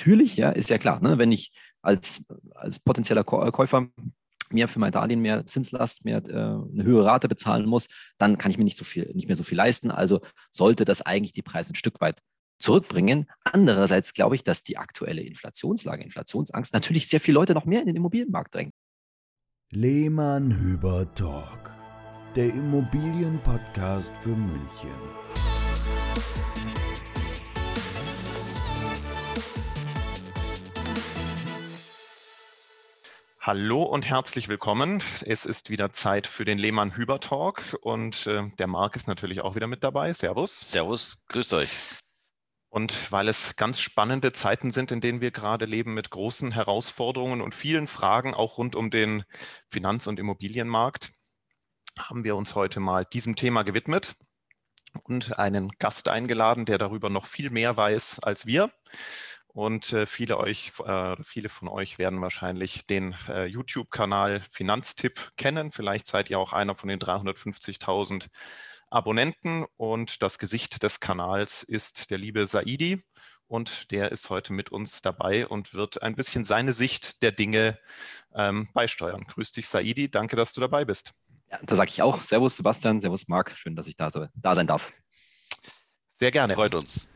[0.00, 1.52] natürlich, ja, ist ja klar, ne, wenn ich
[1.82, 3.88] als, als potenzieller Käufer
[4.50, 7.88] mir für mein Darlehen mehr Zinslast, mehr äh, eine höhere Rate bezahlen muss,
[8.18, 9.90] dann kann ich mir nicht so viel, nicht mehr so viel leisten.
[9.90, 12.20] Also sollte das eigentlich die Preise ein Stück weit
[12.58, 13.26] zurückbringen.
[13.44, 17.86] Andererseits glaube ich, dass die aktuelle Inflationslage, Inflationsangst natürlich sehr viele Leute noch mehr in
[17.86, 18.72] den Immobilienmarkt drängt.
[19.70, 21.70] Lehmann Hüber Talk,
[22.34, 24.90] der Immobilienpodcast für München.
[33.42, 35.02] Hallo und herzlich willkommen.
[35.24, 39.40] Es ist wieder Zeit für den Lehmann Hüber Talk und äh, der Marc ist natürlich
[39.40, 40.12] auch wieder mit dabei.
[40.12, 40.60] Servus.
[40.60, 41.70] Servus, grüß euch.
[42.68, 47.40] Und weil es ganz spannende Zeiten sind, in denen wir gerade leben, mit großen Herausforderungen
[47.40, 49.24] und vielen Fragen auch rund um den
[49.68, 51.10] Finanz- und Immobilienmarkt,
[51.98, 54.16] haben wir uns heute mal diesem Thema gewidmet
[55.02, 58.70] und einen Gast eingeladen, der darüber noch viel mehr weiß als wir.
[59.52, 65.72] Und äh, viele, euch, äh, viele von euch werden wahrscheinlich den äh, YouTube-Kanal Finanztipp kennen.
[65.72, 68.28] Vielleicht seid ihr auch einer von den 350.000
[68.90, 69.66] Abonnenten.
[69.76, 73.02] Und das Gesicht des Kanals ist der liebe Saidi.
[73.48, 77.76] Und der ist heute mit uns dabei und wird ein bisschen seine Sicht der Dinge
[78.32, 79.24] ähm, beisteuern.
[79.26, 80.08] Grüß dich, Saidi.
[80.08, 81.12] Danke, dass du dabei bist.
[81.50, 83.00] Ja, da sage ich auch Servus, Sebastian.
[83.00, 83.56] Servus, Marc.
[83.56, 84.92] Schön, dass ich da, da sein darf.
[86.12, 86.54] Sehr gerne.
[86.54, 87.08] Freut uns.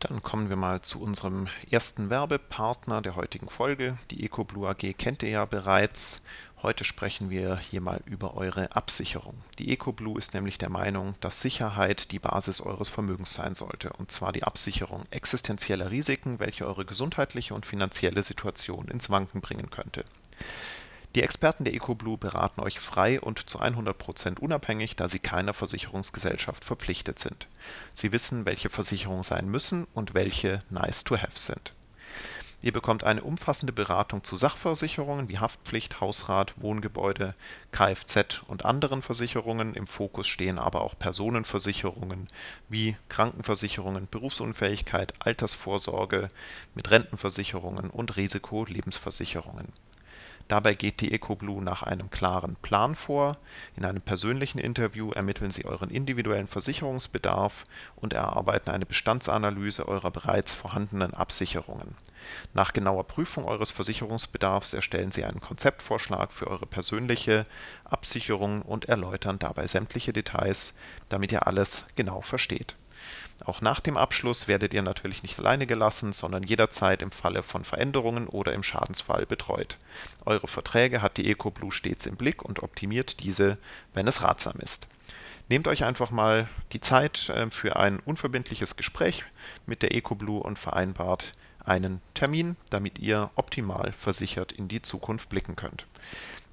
[0.00, 3.98] Dann kommen wir mal zu unserem ersten Werbepartner der heutigen Folge.
[4.12, 6.22] Die EcoBlue AG kennt ihr ja bereits.
[6.62, 9.34] Heute sprechen wir hier mal über eure Absicherung.
[9.58, 14.12] Die EcoBlue ist nämlich der Meinung, dass Sicherheit die Basis eures Vermögens sein sollte, und
[14.12, 20.04] zwar die Absicherung existenzieller Risiken, welche eure gesundheitliche und finanzielle Situation ins Wanken bringen könnte.
[21.14, 26.64] Die Experten der EcoBlue beraten euch frei und zu 100% unabhängig, da sie keiner Versicherungsgesellschaft
[26.64, 27.48] verpflichtet sind.
[27.94, 31.72] Sie wissen, welche Versicherungen sein müssen und welche nice to have sind.
[32.60, 37.34] Ihr bekommt eine umfassende Beratung zu Sachversicherungen wie Haftpflicht, Hausrat, Wohngebäude,
[37.70, 39.74] Kfz und anderen Versicherungen.
[39.74, 42.28] Im Fokus stehen aber auch Personenversicherungen
[42.68, 46.30] wie Krankenversicherungen, Berufsunfähigkeit, Altersvorsorge
[46.74, 49.72] mit Rentenversicherungen und Risikolebensversicherungen
[50.48, 53.36] Dabei geht die EcoBlue nach einem klaren Plan vor.
[53.76, 57.64] In einem persönlichen Interview ermitteln sie euren individuellen Versicherungsbedarf
[57.96, 61.94] und erarbeiten eine Bestandsanalyse eurer bereits vorhandenen Absicherungen.
[62.54, 67.44] Nach genauer Prüfung eures Versicherungsbedarfs erstellen sie einen Konzeptvorschlag für eure persönliche
[67.84, 70.72] Absicherung und erläutern dabei sämtliche Details,
[71.10, 72.74] damit ihr alles genau versteht
[73.44, 77.64] auch nach dem Abschluss werdet ihr natürlich nicht alleine gelassen, sondern jederzeit im Falle von
[77.64, 79.78] Veränderungen oder im Schadensfall betreut.
[80.26, 83.58] Eure Verträge hat die EcoBlue stets im Blick und optimiert diese,
[83.94, 84.88] wenn es ratsam ist.
[85.48, 89.24] Nehmt euch einfach mal die Zeit äh, für ein unverbindliches Gespräch
[89.66, 91.32] mit der EcoBlue und vereinbart
[91.64, 95.86] einen Termin, damit ihr optimal versichert in die Zukunft blicken könnt.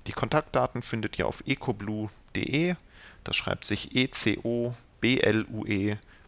[0.07, 2.75] Die Kontaktdaten findet ihr auf ecoblue.de.
[3.23, 4.77] Das schreibt sich E-C-O-B-L-U-E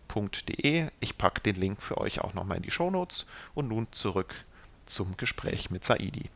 [0.08, 0.90] www.ecom.de.
[1.00, 4.34] Ich packe den Link für euch auch nochmal in die Shownotes und nun zurück
[4.86, 6.30] zum Gespräch mit Saidi.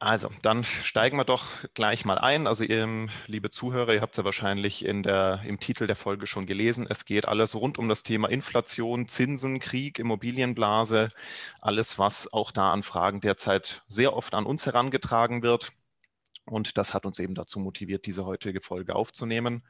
[0.00, 2.46] Also, dann steigen wir doch gleich mal ein.
[2.46, 6.28] Also, ihr, liebe Zuhörer, ihr habt es ja wahrscheinlich in der, im Titel der Folge
[6.28, 6.86] schon gelesen.
[6.88, 11.08] Es geht alles rund um das Thema Inflation, Zinsen, Krieg, Immobilienblase,
[11.60, 15.72] alles, was auch da an Fragen derzeit sehr oft an uns herangetragen wird.
[16.44, 19.64] Und das hat uns eben dazu motiviert, diese heutige Folge aufzunehmen.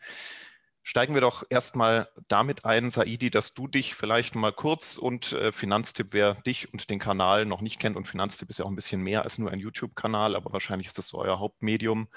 [0.83, 5.53] Steigen wir doch erstmal damit ein, Saidi, dass du dich vielleicht mal kurz und äh,
[5.53, 8.77] Finanztipp, wer dich und den Kanal noch nicht kennt, und Finanztipp ist ja auch ein
[8.77, 12.09] bisschen mehr als nur ein YouTube-Kanal, aber wahrscheinlich ist das so euer Hauptmedium,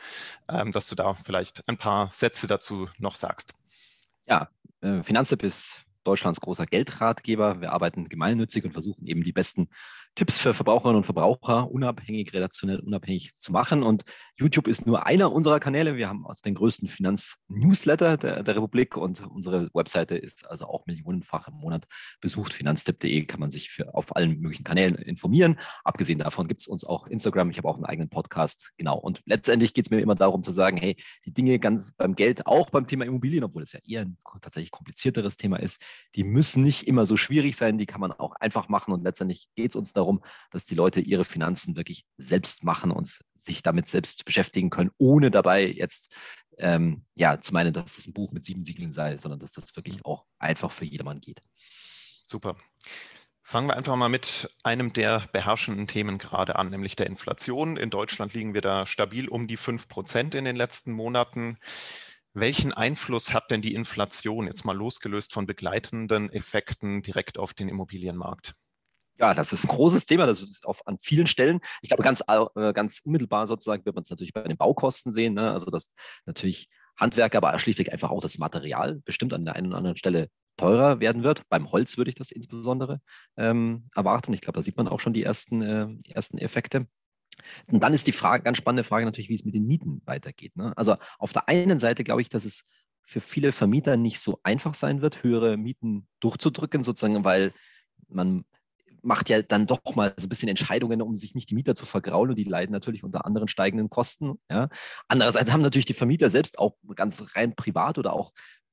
[0.50, 3.54] ähm, dass du da vielleicht ein paar Sätze dazu noch sagst.
[4.26, 4.50] Ja,
[4.82, 7.62] äh, Finanztipp ist Deutschlands großer Geldratgeber.
[7.62, 9.70] Wir arbeiten gemeinnützig und versuchen eben die besten
[10.16, 13.84] Tipps für Verbraucherinnen und Verbraucher unabhängig, redaktionell unabhängig zu machen.
[13.84, 14.04] Und
[14.38, 15.97] YouTube ist nur einer unserer Kanäle.
[15.97, 20.86] Wir haben also den größten Finanznewsletter der, der Republik und unsere Webseite ist also auch
[20.86, 21.86] millionenfach im Monat
[22.22, 22.53] besucht.
[22.53, 25.59] Finanztipp.de kann man sich für, auf allen möglichen Kanälen informieren.
[25.83, 27.51] Abgesehen davon gibt es uns auch Instagram.
[27.51, 28.72] Ich habe auch einen eigenen Podcast.
[28.78, 28.98] Genau.
[28.98, 30.95] Und letztendlich geht es mir immer darum zu sagen, hey,
[31.25, 34.72] die Dinge ganz beim Geld, auch beim Thema Immobilien, obwohl es ja eher ein tatsächlich
[34.72, 35.83] komplizierteres Thema ist,
[36.16, 37.78] die müssen nicht immer so schwierig sein.
[37.78, 38.94] Die kann man auch einfach machen.
[38.94, 43.19] Und letztendlich geht es uns darum, dass die Leute ihre Finanzen wirklich selbst machen und
[43.36, 46.13] sich damit selbst beschäftigen können, ohne dabei jetzt
[46.57, 49.75] ähm, ja, zu meinen, dass es ein Buch mit sieben Siegeln sei, sondern dass das
[49.75, 51.41] wirklich auch einfach für jedermann geht.
[52.25, 52.56] Super.
[53.44, 57.75] Fangen wir einfach mal mit einem der beherrschenden Themen gerade an, nämlich der Inflation.
[57.75, 61.57] In Deutschland liegen wir da stabil um die 5 Prozent in den letzten Monaten.
[62.33, 67.68] Welchen Einfluss hat denn die Inflation jetzt mal losgelöst von begleitenden Effekten direkt auf den
[67.68, 68.53] Immobilienmarkt?
[69.21, 71.59] Ja, das ist ein großes Thema, das ist auf, an vielen Stellen.
[71.83, 75.35] Ich glaube, ganz, äh, ganz unmittelbar sozusagen wird man es natürlich bei den Baukosten sehen.
[75.35, 75.51] Ne?
[75.51, 75.94] Also, dass
[76.25, 80.29] natürlich Handwerker, aber schlichtweg einfach auch das Material bestimmt an der einen oder anderen Stelle
[80.57, 81.47] teurer werden wird.
[81.50, 83.00] Beim Holz würde ich das insbesondere
[83.38, 84.33] ähm, erwarten.
[84.33, 86.88] Ich glaube, da sieht man auch schon die ersten, äh, ersten Effekte.
[87.68, 90.56] Und dann ist die Frage, ganz spannende Frage natürlich, wie es mit den Mieten weitergeht.
[90.56, 90.73] Ne?
[90.75, 92.68] Also auf der einen Seite glaube ich, dass es
[93.03, 97.53] für viele Vermieter nicht so einfach sein wird, höhere Mieten durchzudrücken, sozusagen, weil
[98.07, 98.45] man
[99.01, 101.86] macht ja dann doch mal so ein bisschen Entscheidungen, um sich nicht die Mieter zu
[101.86, 104.39] vergraulen und die leiden natürlich unter anderen steigenden Kosten.
[104.50, 104.69] Ja.
[105.07, 108.31] Andererseits haben natürlich die Vermieter selbst auch ganz rein privat oder auch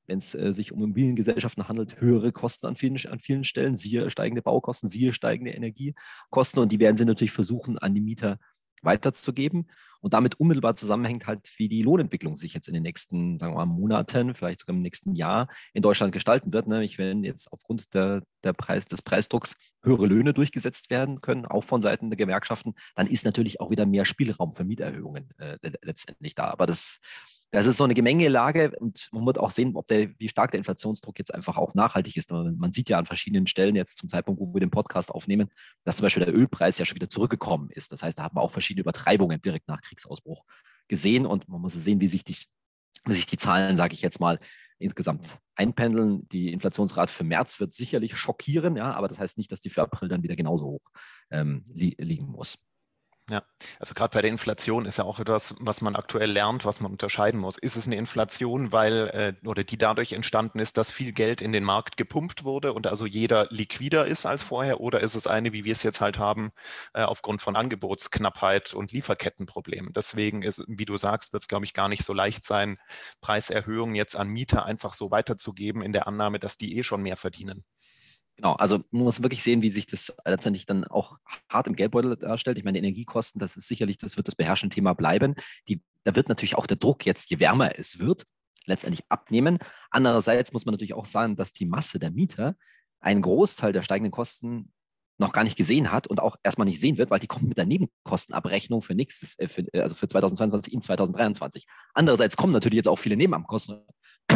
[0.09, 4.11] wenn es äh, sich um Immobiliengesellschaften handelt, höhere Kosten an vielen, an vielen Stellen, siehe
[4.11, 8.39] steigende Baukosten, siehe steigende Energiekosten und die werden sie natürlich versuchen, an die Mieter
[8.83, 9.69] weiterzugeben.
[10.01, 13.67] Und damit unmittelbar zusammenhängt halt, wie die Lohnentwicklung sich jetzt in den nächsten, sagen wir
[13.67, 16.69] mal, Monaten, vielleicht sogar im nächsten Jahr in Deutschland gestalten wird.
[16.69, 21.65] Nämlich wenn jetzt aufgrund der, der Preis, des Preisdrucks höhere Löhne durchgesetzt werden können, auch
[21.65, 26.37] von Seiten der Gewerkschaften, dann ist natürlich auch wieder mehr Spielraum für Mieterhöhungen äh, letztendlich
[26.37, 26.45] da.
[26.45, 27.01] Aber das
[27.51, 30.59] das ist so eine Gemengelage und man wird auch sehen, ob der, wie stark der
[30.59, 32.31] Inflationsdruck jetzt einfach auch nachhaltig ist.
[32.31, 35.49] Man sieht ja an verschiedenen Stellen jetzt zum Zeitpunkt, wo wir den Podcast aufnehmen,
[35.85, 37.91] dass zum Beispiel der Ölpreis ja schon wieder zurückgekommen ist.
[37.91, 40.45] Das heißt, da hat man auch verschiedene Übertreibungen direkt nach Kriegsausbruch
[40.89, 42.37] gesehen und man muss sehen, wie sich die,
[43.07, 44.39] wie sich die Zahlen, sage ich jetzt mal,
[44.79, 46.29] insgesamt einpendeln.
[46.29, 49.83] Die Inflationsrate für März wird sicherlich schockieren, ja, aber das heißt nicht, dass die für
[49.83, 50.91] April dann wieder genauso hoch
[51.31, 52.59] ähm, li liegen muss.
[53.31, 53.43] Ja,
[53.79, 56.91] also gerade bei der Inflation ist ja auch etwas, was man aktuell lernt, was man
[56.91, 57.59] unterscheiden muss.
[57.59, 59.09] Ist es eine Inflation, weil
[59.43, 62.87] äh, oder die dadurch entstanden ist, dass viel Geld in den Markt gepumpt wurde und
[62.87, 66.19] also jeder liquider ist als vorher, oder ist es eine, wie wir es jetzt halt
[66.19, 66.53] haben,
[66.95, 69.93] äh, aufgrund von Angebotsknappheit und Lieferkettenproblemen?
[69.93, 72.79] Deswegen ist, wie du sagst, wird es, glaube ich, gar nicht so leicht sein,
[73.21, 77.17] Preiserhöhungen jetzt an Mieter einfach so weiterzugeben, in der Annahme, dass die eh schon mehr
[77.19, 77.65] verdienen.
[78.39, 81.17] Genau, also man muss wirklich sehen, wie sich das letztendlich dann auch
[81.49, 82.57] hart im Geldbeutel darstellt.
[82.57, 85.35] Ich meine, Energiekosten, das ist sicherlich, das wird das beherrschende Thema bleiben.
[85.67, 88.27] Die, da wird natürlich auch der Druck jetzt, je wärmer es wird,
[88.65, 89.59] letztendlich abnehmen.
[89.91, 92.55] Andererseits muss man natürlich auch sagen, dass die Masse der Mieter
[93.01, 94.73] einen Großteil der steigenden Kosten
[95.21, 97.59] noch gar nicht gesehen hat und auch erstmal nicht sehen wird, weil die kommt mit
[97.59, 101.67] der Nebenkostenabrechnung für nächstes, äh, äh, also für 2022 in 2023.
[101.93, 103.83] Andererseits kommen natürlich jetzt auch viele Nebenkosten,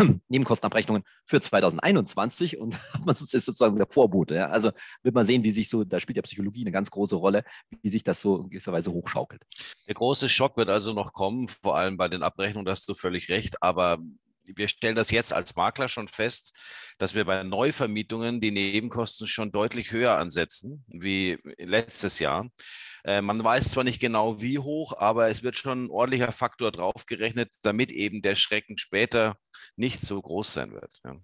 [0.28, 4.34] Nebenkostenabrechnungen für 2021 und man ist sozusagen der Vorbote.
[4.34, 4.48] Ja.
[4.48, 4.72] Also
[5.02, 7.44] wird man sehen, wie sich so, da spielt ja Psychologie eine ganz große Rolle,
[7.82, 9.42] wie sich das so in gewisser Weise hochschaukelt.
[9.86, 12.94] Der große Schock wird also noch kommen, vor allem bei den Abrechnungen, da hast du
[12.94, 13.98] völlig recht, aber
[14.44, 16.56] wir stellen das jetzt als Makler schon fest,
[16.98, 22.48] dass wir bei Neuvermietungen die Nebenkosten schon deutlich höher ansetzen wie letztes Jahr.
[23.04, 26.72] Äh, man weiß zwar nicht genau wie hoch, aber es wird schon ein ordentlicher Faktor
[26.72, 29.36] draufgerechnet, damit eben der Schrecken später
[29.76, 31.00] nicht so groß sein wird.
[31.04, 31.16] Ja.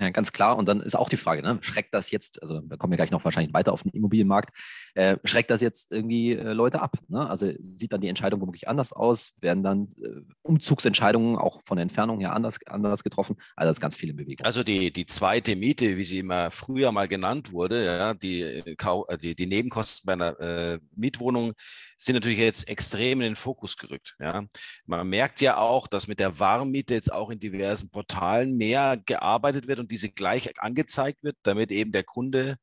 [0.00, 0.56] Ja, ganz klar.
[0.56, 3.10] Und dann ist auch die Frage, ne, schreckt das jetzt, also wir kommen ja gleich
[3.10, 4.56] noch wahrscheinlich weiter auf den Immobilienmarkt,
[4.94, 6.96] äh, schreckt das jetzt irgendwie äh, Leute ab?
[7.08, 7.28] Ne?
[7.28, 9.32] Also sieht dann die Entscheidung womöglich anders aus?
[9.42, 13.36] Werden dann äh, Umzugsentscheidungen auch von der Entfernung her anders, anders getroffen?
[13.56, 14.46] Also das ist ganz viel im Bewegung.
[14.46, 18.70] Also die, die zweite Miete, wie sie immer früher mal genannt wurde, ja, die, äh,
[18.70, 21.52] äh, die, die Nebenkosten bei einer äh, Mietwohnung
[21.98, 24.16] sind natürlich jetzt extrem in den Fokus gerückt.
[24.18, 24.44] Ja.
[24.86, 29.68] Man merkt ja auch, dass mit der Warmmiete jetzt auch in diversen Portalen mehr gearbeitet
[29.68, 32.56] wird und diese gleich angezeigt wird, damit eben der Kunde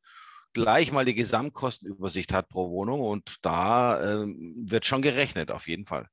[0.54, 5.86] gleich mal die Gesamtkostenübersicht hat pro Wohnung und da äh, wird schon gerechnet, auf jeden
[5.86, 6.08] Fall.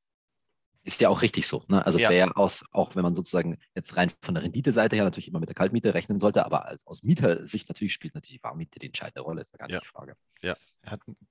[0.86, 1.64] Ist ja auch richtig so.
[1.68, 1.84] Ne?
[1.84, 2.10] Also es ja.
[2.10, 5.40] wäre ja aus, auch wenn man sozusagen jetzt rein von der Renditeseite her natürlich immer
[5.40, 8.86] mit der Kaltmiete rechnen sollte, aber als, aus Mietersicht natürlich spielt natürlich die Warmmiete die
[8.86, 9.80] entscheidende Rolle, ist ja gar nicht ja.
[9.80, 10.16] die Frage.
[10.42, 10.56] Ja.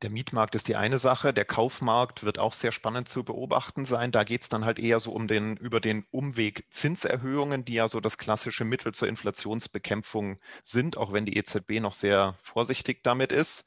[0.01, 4.11] Der Mietmarkt ist die eine Sache, der Kaufmarkt wird auch sehr spannend zu beobachten sein.
[4.11, 7.87] Da geht es dann halt eher so um den, über den Umweg Zinserhöhungen, die ja
[7.87, 13.31] so das klassische Mittel zur Inflationsbekämpfung sind, auch wenn die EZB noch sehr vorsichtig damit
[13.31, 13.65] ist.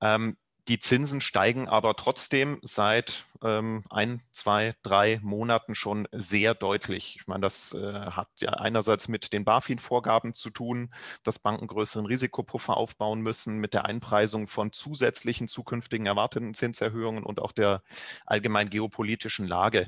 [0.00, 0.36] Ähm,
[0.68, 7.16] die Zinsen steigen aber trotzdem seit ähm, ein, zwei, drei Monaten schon sehr deutlich.
[7.20, 12.06] Ich meine, das äh, hat ja einerseits mit den BaFin-Vorgaben zu tun, dass Banken größeren
[12.06, 17.82] Risikopuffer aufbauen müssen, mit der Einpreisung von zusätzlichen zukünftigen erwarteten Zinserhöhungen und auch der
[18.26, 19.86] allgemein geopolitischen Lage.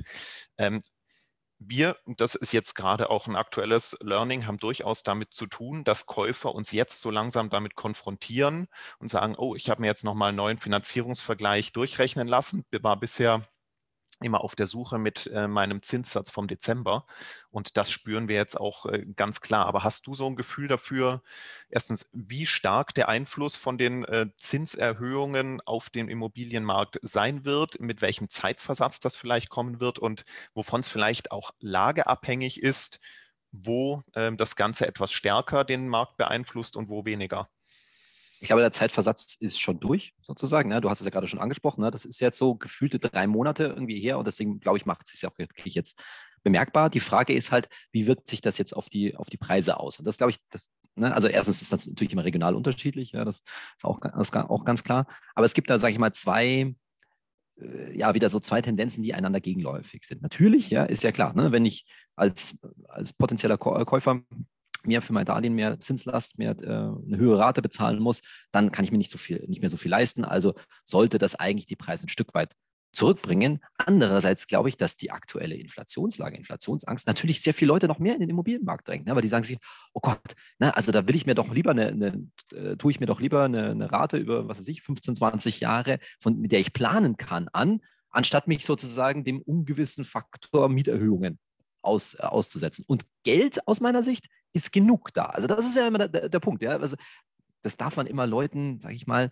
[0.57, 0.79] Ähm,
[1.59, 6.05] wir, das ist jetzt gerade auch ein aktuelles Learning, haben durchaus damit zu tun, dass
[6.05, 8.67] Käufer uns jetzt so langsam damit konfrontieren
[8.99, 13.43] und sagen, oh, ich habe mir jetzt nochmal einen neuen Finanzierungsvergleich durchrechnen lassen, war bisher
[14.21, 17.05] immer auf der Suche mit äh, meinem Zinssatz vom Dezember.
[17.49, 19.65] Und das spüren wir jetzt auch äh, ganz klar.
[19.65, 21.21] Aber hast du so ein Gefühl dafür,
[21.69, 28.01] erstens, wie stark der Einfluss von den äh, Zinserhöhungen auf den Immobilienmarkt sein wird, mit
[28.01, 32.99] welchem Zeitversatz das vielleicht kommen wird und wovon es vielleicht auch lageabhängig ist,
[33.51, 37.49] wo ähm, das Ganze etwas stärker den Markt beeinflusst und wo weniger?
[38.39, 40.69] Ich glaube, der Zeitversatz ist schon durch, sozusagen.
[40.69, 40.81] Ne?
[40.81, 41.81] Du hast es ja gerade schon angesprochen.
[41.81, 41.91] Ne?
[41.91, 45.11] Das ist jetzt so gefühlte drei Monate irgendwie her und deswegen, glaube ich, macht es
[45.11, 45.99] sich auch wirklich jetzt
[46.43, 46.89] bemerkbar.
[46.89, 49.99] Die Frage ist halt, wie wirkt sich das jetzt auf die, auf die Preise aus?
[49.99, 51.13] Und das glaube ich, das, ne?
[51.13, 54.65] also erstens ist das natürlich immer regional unterschiedlich, ja, das ist auch, das ist auch
[54.65, 55.07] ganz klar.
[55.35, 56.75] Aber es gibt da, sage ich mal, zwei,
[57.59, 60.21] äh, ja, wieder so zwei Tendenzen, die einander gegenläufig sind.
[60.21, 61.51] Natürlich, ja, ist ja klar, ne?
[61.51, 64.21] wenn ich als, als potenzieller Käufer
[64.87, 68.85] mehr für mein Darlehen, mehr Zinslast, mehr äh, eine höhere Rate bezahlen muss, dann kann
[68.85, 70.25] ich mir nicht so viel, nicht mehr so viel leisten.
[70.25, 72.55] Also sollte das eigentlich die Preise ein Stück weit
[72.93, 73.59] zurückbringen.
[73.77, 78.21] Andererseits glaube ich, dass die aktuelle Inflationslage, Inflationsangst natürlich sehr viele Leute noch mehr in
[78.21, 79.15] den Immobilienmarkt drängt, ne?
[79.15, 79.59] weil die sagen sich,
[79.93, 82.99] oh Gott, ne, also da will ich mir doch lieber eine, eine äh, tue ich
[82.99, 86.51] mir doch lieber eine, eine, Rate über, was weiß ich, 15, 20 Jahre, von, mit
[86.51, 91.39] der ich planen kann, an, anstatt mich sozusagen dem ungewissen Faktor Mieterhöhungen
[91.81, 92.83] aus, äh, auszusetzen.
[92.87, 95.25] Und Geld aus meiner Sicht ist genug da.
[95.25, 96.61] Also das ist ja immer der, der Punkt.
[96.61, 96.77] Ja?
[96.77, 96.95] Also
[97.61, 99.31] das darf man immer Leuten, sage ich mal,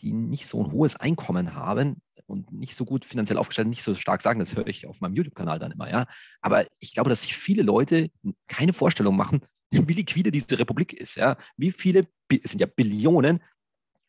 [0.00, 3.94] die nicht so ein hohes Einkommen haben und nicht so gut finanziell aufgestellt, nicht so
[3.94, 4.40] stark sagen.
[4.40, 5.90] Das höre ich auf meinem YouTube-Kanal dann immer.
[5.90, 6.06] Ja?
[6.40, 8.10] Aber ich glaube, dass sich viele Leute
[8.48, 9.40] keine Vorstellung machen,
[9.70, 11.16] wie liquide diese Republik ist.
[11.16, 11.36] Ja?
[11.56, 13.42] Wie viele, es sind ja Billionen,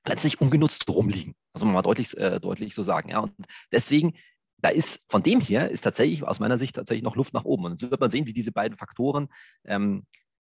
[0.07, 1.35] letztlich ungenutzt rumliegen.
[1.53, 3.09] Das muss man mal deutlich, äh, deutlich so sagen.
[3.09, 3.19] Ja?
[3.19, 3.33] Und
[3.71, 4.13] deswegen
[4.61, 7.65] da ist von dem her ist tatsächlich aus meiner Sicht tatsächlich noch Luft nach oben.
[7.65, 9.27] Und jetzt wird man sehen, wie diese beiden Faktoren
[9.65, 10.05] ähm,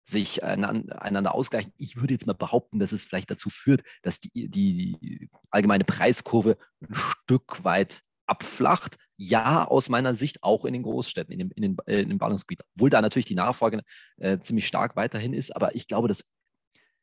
[0.04, 1.72] sich einander ausgleichen.
[1.76, 6.58] Ich würde jetzt mal behaupten, dass es vielleicht dazu führt, dass die, die allgemeine Preiskurve
[6.80, 8.96] ein Stück weit abflacht.
[9.16, 12.18] Ja, aus meiner Sicht auch in den Großstädten, in den, in den, äh, in den
[12.18, 12.66] Ballungsgebieten.
[12.74, 13.82] Obwohl da natürlich die Nachfrage
[14.16, 15.54] äh, ziemlich stark weiterhin ist.
[15.54, 16.28] Aber ich glaube, dass,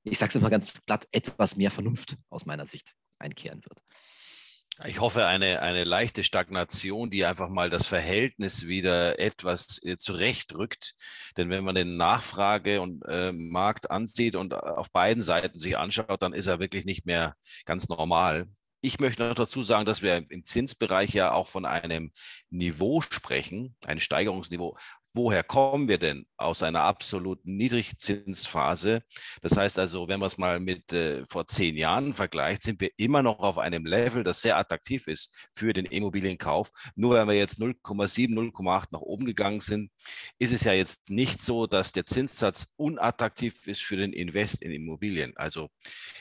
[0.03, 3.81] ich sage es immer ganz platt, etwas mehr Vernunft aus meiner Sicht einkehren wird.
[4.85, 10.93] Ich hoffe, eine, eine leichte Stagnation, die einfach mal das Verhältnis wieder etwas äh, zurechtrückt.
[11.35, 16.21] Denn wenn man den Nachfrage- und äh, Markt ansieht und auf beiden Seiten sich anschaut,
[16.21, 18.47] dann ist er wirklich nicht mehr ganz normal.
[18.79, 22.13] Ich möchte noch dazu sagen, dass wir im Zinsbereich ja auch von einem
[22.49, 24.77] Niveau sprechen, ein Steigerungsniveau,
[25.13, 29.01] woher kommen wir denn aus einer absoluten Niedrigzinsphase?
[29.41, 32.91] Das heißt also, wenn man es mal mit äh, vor zehn Jahren vergleicht, sind wir
[32.97, 36.71] immer noch auf einem Level, das sehr attraktiv ist für den Immobilienkauf.
[36.95, 39.91] Nur wenn wir jetzt 0,7, 0,8 nach oben gegangen sind,
[40.37, 44.71] ist es ja jetzt nicht so, dass der Zinssatz unattraktiv ist für den Invest in
[44.71, 45.33] Immobilien.
[45.35, 45.69] Also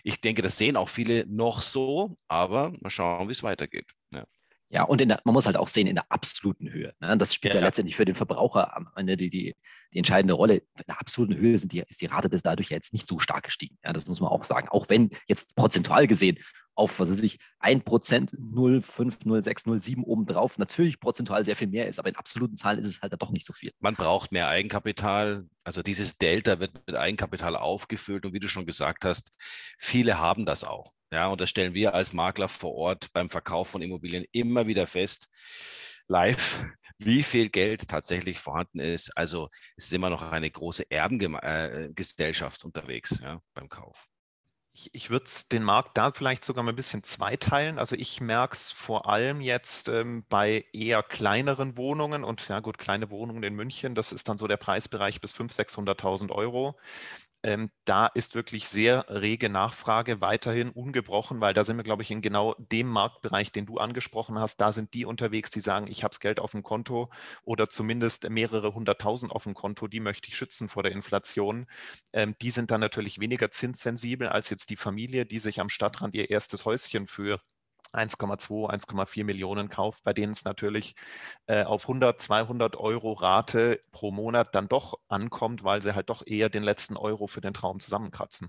[0.02, 3.90] ich denke, das sehen auch viele noch so, aber mal schauen, wie es weitergeht.
[4.11, 4.25] Ja.
[4.71, 6.95] Ja, und der, man muss halt auch sehen, in der absoluten Höhe.
[7.01, 7.17] Ne?
[7.17, 9.57] Das spielt ja, ja, letztendlich für den Verbraucher am Ende die, die,
[9.95, 10.57] die entscheidende Rolle.
[10.57, 13.19] In der absoluten Höhe sind die, ist die Rate des dadurch ja jetzt nicht so
[13.19, 13.79] stark gestiegen.
[13.83, 14.69] Ja, das muss man auch sagen.
[14.69, 16.39] Auch wenn jetzt prozentual gesehen
[16.79, 21.99] auf, was weiß ich, 1%, 0,5, 0,6, 0,7 obendrauf natürlich prozentual sehr viel mehr ist,
[21.99, 23.73] aber in absoluten Zahlen ist es halt doch nicht so viel.
[23.81, 25.47] Man braucht mehr Eigenkapital.
[25.65, 29.33] Also dieses Delta wird mit Eigenkapital aufgefüllt und wie du schon gesagt hast,
[29.77, 30.95] viele haben das auch.
[31.13, 34.87] Ja, und das stellen wir als Makler vor Ort beim Verkauf von Immobilien immer wieder
[34.87, 35.29] fest,
[36.07, 36.65] live,
[36.99, 39.17] wie viel Geld tatsächlich vorhanden ist.
[39.17, 44.08] Also es ist immer noch eine große Erbengesellschaft unterwegs ja, beim Kauf.
[44.79, 47.79] Ich, ich würde den Markt da vielleicht sogar mal ein bisschen zweiteilen.
[47.81, 52.79] Also ich merke es vor allem jetzt ähm, bei eher kleineren Wohnungen und ja gut,
[52.79, 56.77] kleine Wohnungen in München, das ist dann so der Preisbereich bis 500.000, 600.000 Euro
[57.42, 62.11] ähm, da ist wirklich sehr rege Nachfrage weiterhin ungebrochen, weil da sind wir, glaube ich,
[62.11, 64.61] in genau dem Marktbereich, den du angesprochen hast.
[64.61, 67.11] Da sind die unterwegs, die sagen, ich habe das Geld auf dem Konto
[67.45, 71.66] oder zumindest mehrere hunderttausend auf dem Konto, die möchte ich schützen vor der Inflation.
[72.12, 76.14] Ähm, die sind dann natürlich weniger zinssensibel als jetzt die Familie, die sich am Stadtrand
[76.14, 77.40] ihr erstes Häuschen für
[77.92, 80.95] 1,2, 1,4 Millionen kauft, bei denen es natürlich
[81.47, 86.26] äh, auf 100, 200 Euro Rate pro Monat dann doch ankommt, weil sie halt doch
[86.26, 88.49] eher den letzten Euro für den Traum zusammenkratzen.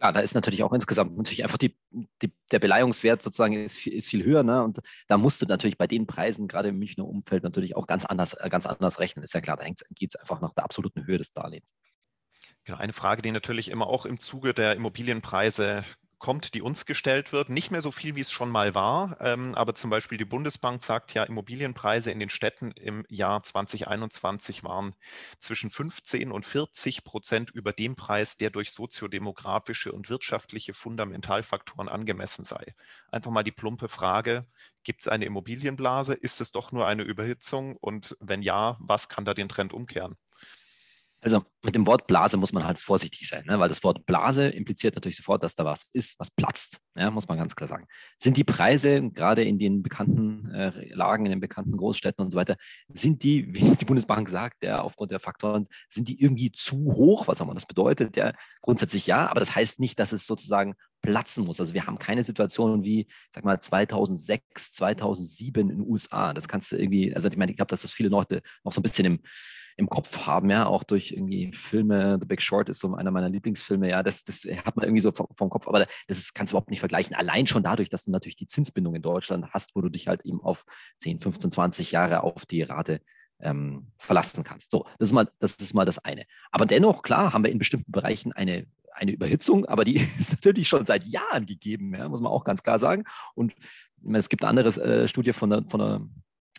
[0.00, 3.94] Ja, da ist natürlich auch insgesamt natürlich einfach die, die, der Beleihungswert sozusagen ist viel,
[3.94, 4.42] ist viel höher.
[4.42, 4.62] Ne?
[4.62, 8.04] Und da musst du natürlich bei den Preisen, gerade im Münchner Umfeld, natürlich auch ganz
[8.04, 9.22] anders, äh, ganz anders rechnen.
[9.22, 11.74] Ist ja klar, da geht es einfach nach der absoluten Höhe des Darlehens.
[12.64, 15.84] Genau, eine Frage, die natürlich immer auch im Zuge der Immobilienpreise
[16.18, 17.48] kommt, die uns gestellt wird.
[17.48, 20.82] Nicht mehr so viel, wie es schon mal war, ähm, aber zum Beispiel die Bundesbank
[20.82, 24.94] sagt ja, Immobilienpreise in den Städten im Jahr 2021 waren
[25.38, 32.44] zwischen 15 und 40 Prozent über dem Preis, der durch soziodemografische und wirtschaftliche Fundamentalfaktoren angemessen
[32.44, 32.74] sei.
[33.10, 34.42] Einfach mal die plumpe Frage,
[34.84, 36.14] gibt es eine Immobilienblase?
[36.14, 37.76] Ist es doch nur eine Überhitzung?
[37.76, 40.16] Und wenn ja, was kann da den Trend umkehren?
[41.24, 43.58] Also mit dem Wort Blase muss man halt vorsichtig sein, ne?
[43.58, 47.10] weil das Wort Blase impliziert natürlich sofort, dass da was ist, was platzt, ja?
[47.10, 47.86] muss man ganz klar sagen.
[48.18, 52.36] Sind die Preise gerade in den bekannten äh, Lagen, in den bekannten Großstädten und so
[52.36, 52.56] weiter,
[52.88, 57.26] sind die, wie die Bundesbank sagt, ja, aufgrund der Faktoren, sind die irgendwie zu hoch?
[57.26, 58.18] Was auch immer das bedeutet?
[58.18, 61.58] Ja, grundsätzlich ja, aber das heißt nicht, dass es sozusagen platzen muss.
[61.58, 66.34] Also wir haben keine Situation wie, sag mal, 2006, 2007 in den USA.
[66.34, 68.80] Das kannst du irgendwie, also ich meine, ich glaube, dass das viele Leute noch so
[68.80, 69.20] ein bisschen im
[69.76, 72.18] im Kopf haben, ja, auch durch irgendwie Filme.
[72.20, 75.12] The Big Short ist so einer meiner Lieblingsfilme, ja, das, das hat man irgendwie so
[75.12, 77.16] vom, vom Kopf, aber das ist, kannst du überhaupt nicht vergleichen.
[77.16, 80.24] Allein schon dadurch, dass du natürlich die Zinsbindung in Deutschland hast, wo du dich halt
[80.24, 80.64] eben auf
[80.98, 83.00] 10, 15, 20 Jahre auf die Rate
[83.40, 84.70] ähm, verlassen kannst.
[84.70, 86.24] So, das ist, mal, das ist mal das eine.
[86.52, 90.68] Aber dennoch, klar, haben wir in bestimmten Bereichen eine, eine Überhitzung, aber die ist natürlich
[90.68, 93.04] schon seit Jahren gegeben, ja, muss man auch ganz klar sagen.
[93.34, 93.54] Und
[94.12, 96.00] es gibt eine andere äh, Studie von der, von der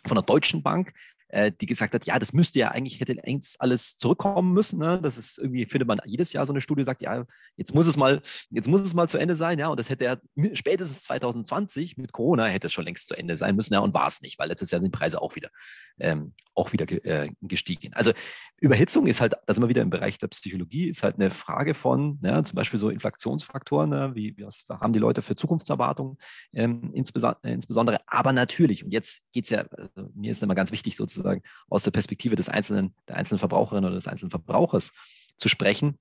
[0.06, 0.92] von der Deutschen Bank,
[1.28, 4.78] äh, die gesagt hat, ja, das müsste ja eigentlich, hätte längst alles zurückkommen müssen.
[4.78, 5.00] Ne?
[5.02, 7.24] Das ist irgendwie, findet man jedes Jahr so eine Studie, sagt, ja,
[7.56, 10.04] jetzt muss es mal, jetzt muss es mal zu Ende sein, ja, und das hätte
[10.04, 10.16] ja
[10.54, 14.06] spätestens 2020 mit Corona hätte es schon längst zu Ende sein müssen, ja, und war
[14.06, 15.50] es nicht, weil letztes Jahr sind die Preise auch wieder,
[15.98, 17.92] ähm, auch wieder äh, gestiegen.
[17.94, 18.12] Also
[18.60, 21.74] Überhitzung ist halt, da sind wir wieder im Bereich der Psychologie, ist halt eine Frage
[21.74, 24.12] von, ja, zum Beispiel so Inflationsfaktoren, ne?
[24.14, 26.16] wie, was haben die Leute für Zukunftserwartungen
[26.52, 30.72] ähm, insbesondere, insbesondere, aber natürlich, und jetzt geht es ja, also mir ist immer ganz
[30.72, 34.92] wichtig, sozusagen, sozusagen aus der Perspektive des einzelnen, der einzelnen Verbraucherin oder des einzelnen Verbrauchers
[35.36, 35.98] zu sprechen.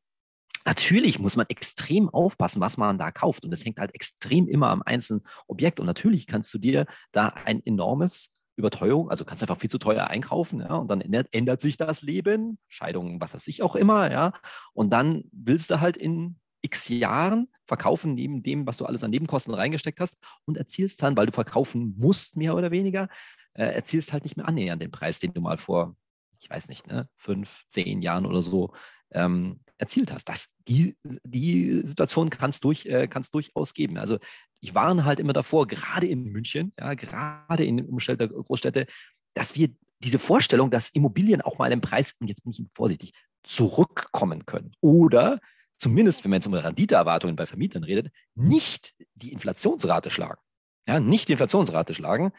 [0.65, 3.45] Natürlich muss man extrem aufpassen, was man da kauft.
[3.45, 5.79] Und das hängt halt extrem immer am einzelnen Objekt.
[5.79, 10.07] Und natürlich kannst du dir da ein enormes Überteuerung, also kannst einfach viel zu teuer
[10.07, 14.11] einkaufen, ja, und dann ändert, ändert sich das Leben, Scheidung, was weiß ich auch immer,
[14.11, 14.33] ja,
[14.73, 19.11] und dann willst du halt in x Jahren verkaufen neben dem, was du alles an
[19.11, 23.09] Nebenkosten reingesteckt hast und erzielst dann, weil du verkaufen musst, mehr oder weniger,
[23.55, 25.95] äh, erzielst halt nicht mehr annähernd den Preis, den du mal vor,
[26.39, 28.73] ich weiß nicht, ne, fünf, zehn Jahren oder so
[29.11, 30.29] ähm, erzielt hast.
[30.29, 33.97] Das, die, die Situation kann es durch, äh, durchaus geben.
[33.97, 34.19] Also
[34.61, 38.87] ich warne halt immer davor, gerade in München, ja, gerade in der Großstädte,
[39.33, 39.69] dass wir
[40.03, 44.73] diese Vorstellung, dass Immobilien auch mal im Preis, und jetzt bin ich vorsichtig, zurückkommen können.
[44.81, 45.39] Oder
[45.77, 50.41] zumindest, wenn man jetzt um Renditeerwartungen bei Vermietern redet, nicht die Inflationsrate schlagen.
[50.87, 52.31] Ja, nicht die Inflationsrate schlagen,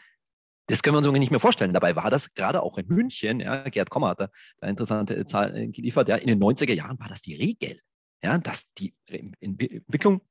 [0.67, 1.73] das können wir uns irgendwie nicht mehr vorstellen.
[1.73, 5.71] Dabei war das gerade auch in München, ja, Gerd Kommer hat da, da interessante Zahlen
[5.71, 7.79] geliefert, ja, in den 90er Jahren war das die Regel,
[8.23, 8.93] ja, dass die
[9.39, 10.21] Entwicklung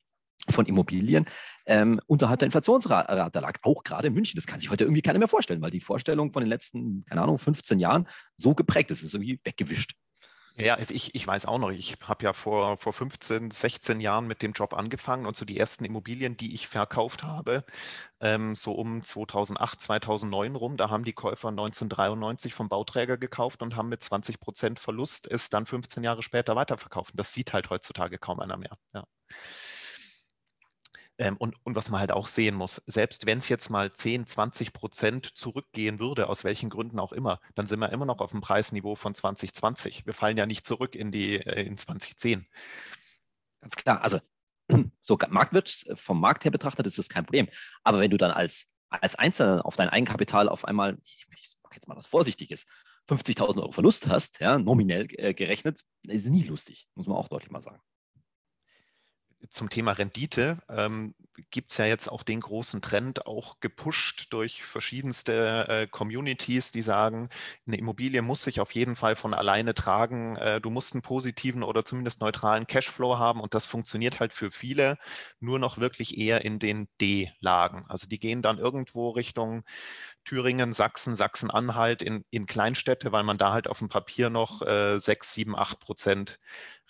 [0.48, 1.26] von Immobilien
[1.66, 4.36] ähm, unterhalb der Inflationsrate lag, auch gerade in München.
[4.36, 7.22] Das kann sich heute irgendwie keiner mehr vorstellen, weil die Vorstellung von den letzten, keine
[7.22, 9.94] Ahnung, 15 Jahren so geprägt ist, ist irgendwie weggewischt.
[10.58, 14.40] Ja, ich, ich weiß auch noch, ich habe ja vor, vor 15, 16 Jahren mit
[14.40, 17.62] dem Job angefangen und so die ersten Immobilien, die ich verkauft habe,
[18.20, 23.76] ähm, so um 2008, 2009 rum, da haben die Käufer 1993 vom Bauträger gekauft und
[23.76, 27.12] haben mit 20 Prozent Verlust es dann 15 Jahre später weiterverkauft.
[27.16, 28.78] Das sieht halt heutzutage kaum einer mehr.
[28.94, 29.04] Ja.
[31.18, 34.26] Ähm, und, und was man halt auch sehen muss, selbst wenn es jetzt mal 10,
[34.26, 38.32] 20 Prozent zurückgehen würde, aus welchen Gründen auch immer, dann sind wir immer noch auf
[38.32, 40.04] dem Preisniveau von 2020.
[40.04, 42.46] Wir fallen ja nicht zurück in die äh, in 2010.
[43.62, 44.02] Ganz klar.
[44.02, 44.20] Also
[45.00, 47.48] so Marktwirt, vom Markt her betrachtet ist das kein Problem.
[47.82, 51.76] Aber wenn du dann als, als Einzelner auf dein Eigenkapital auf einmal, ich, ich mache
[51.76, 52.66] jetzt mal was Vorsichtiges,
[53.08, 57.50] 50.000 Euro Verlust hast, ja, nominell äh, gerechnet, ist nie lustig, muss man auch deutlich
[57.50, 57.80] mal sagen
[59.50, 61.14] zum Thema Rendite ähm,
[61.50, 66.82] gibt es ja jetzt auch den großen Trend, auch gepusht durch verschiedenste äh, Communities, die
[66.82, 67.28] sagen,
[67.66, 70.36] eine Immobilie muss sich auf jeden Fall von alleine tragen.
[70.36, 74.50] Äh, du musst einen positiven oder zumindest neutralen Cashflow haben und das funktioniert halt für
[74.50, 74.98] viele
[75.40, 77.84] nur noch wirklich eher in den D-Lagen.
[77.88, 79.64] Also die gehen dann irgendwo Richtung
[80.24, 84.98] Thüringen, Sachsen, Sachsen-Anhalt in, in Kleinstädte, weil man da halt auf dem Papier noch äh,
[84.98, 86.38] 6, 7, 8 Prozent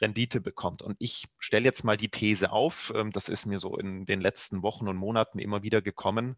[0.00, 0.82] Rendite bekommt.
[0.82, 4.20] Und ich stelle jetzt mal die These auf, ähm, das ist mir so in den
[4.20, 6.36] letzten Wochen und Monaten immer wieder gekommen,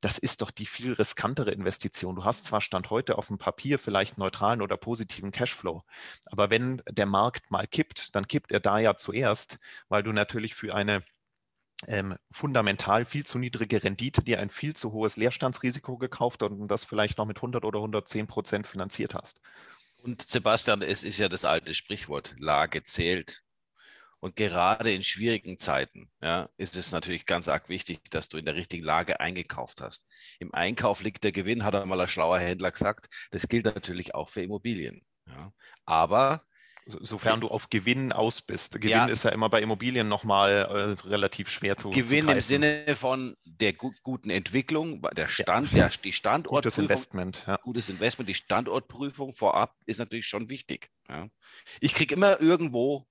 [0.00, 2.16] das ist doch die viel riskantere Investition.
[2.16, 5.82] Du hast zwar Stand heute auf dem Papier vielleicht neutralen oder positiven Cashflow,
[6.26, 10.54] aber wenn der Markt mal kippt, dann kippt er da ja zuerst, weil du natürlich
[10.54, 11.02] für eine
[11.86, 16.84] ähm, fundamental viel zu niedrige Rendite dir ein viel zu hohes Leerstandsrisiko gekauft und das
[16.84, 19.40] vielleicht noch mit 100 oder 110 Prozent finanziert hast.
[20.02, 23.42] Und Sebastian, es ist ja das alte Sprichwort, Lage zählt.
[24.20, 28.44] Und gerade in schwierigen Zeiten ja, ist es natürlich ganz arg wichtig, dass du in
[28.44, 30.06] der richtigen Lage eingekauft hast.
[30.38, 33.08] Im Einkauf liegt der Gewinn, hat einmal ein schlauer Händler gesagt.
[33.30, 35.06] Das gilt natürlich auch für Immobilien.
[35.26, 35.52] Ja.
[35.86, 36.44] Aber
[36.90, 38.74] Sofern du auf Gewinn aus bist.
[38.74, 39.06] Gewinn ja.
[39.06, 43.36] ist ja immer bei Immobilien nochmal äh, relativ schwer zu Gewinn zu im Sinne von
[43.44, 45.88] der gu guten Entwicklung, der Stand, ja.
[45.88, 46.62] der, die Standortprüfung.
[46.62, 47.44] Gutes Investment.
[47.46, 47.56] Ja.
[47.56, 50.90] Gutes Investment, die Standortprüfung vorab ist natürlich schon wichtig.
[51.80, 53.04] Ich kriege immer irgendwo,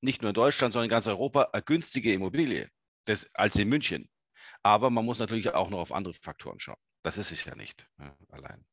[0.00, 2.68] nicht nur in Deutschland, sondern in ganz Europa, eine günstige Immobilie
[3.04, 4.08] das, als in München.
[4.62, 6.78] Aber man muss natürlich auch noch auf andere Faktoren schauen.
[7.02, 7.88] Das ist es ja nicht
[8.30, 8.64] allein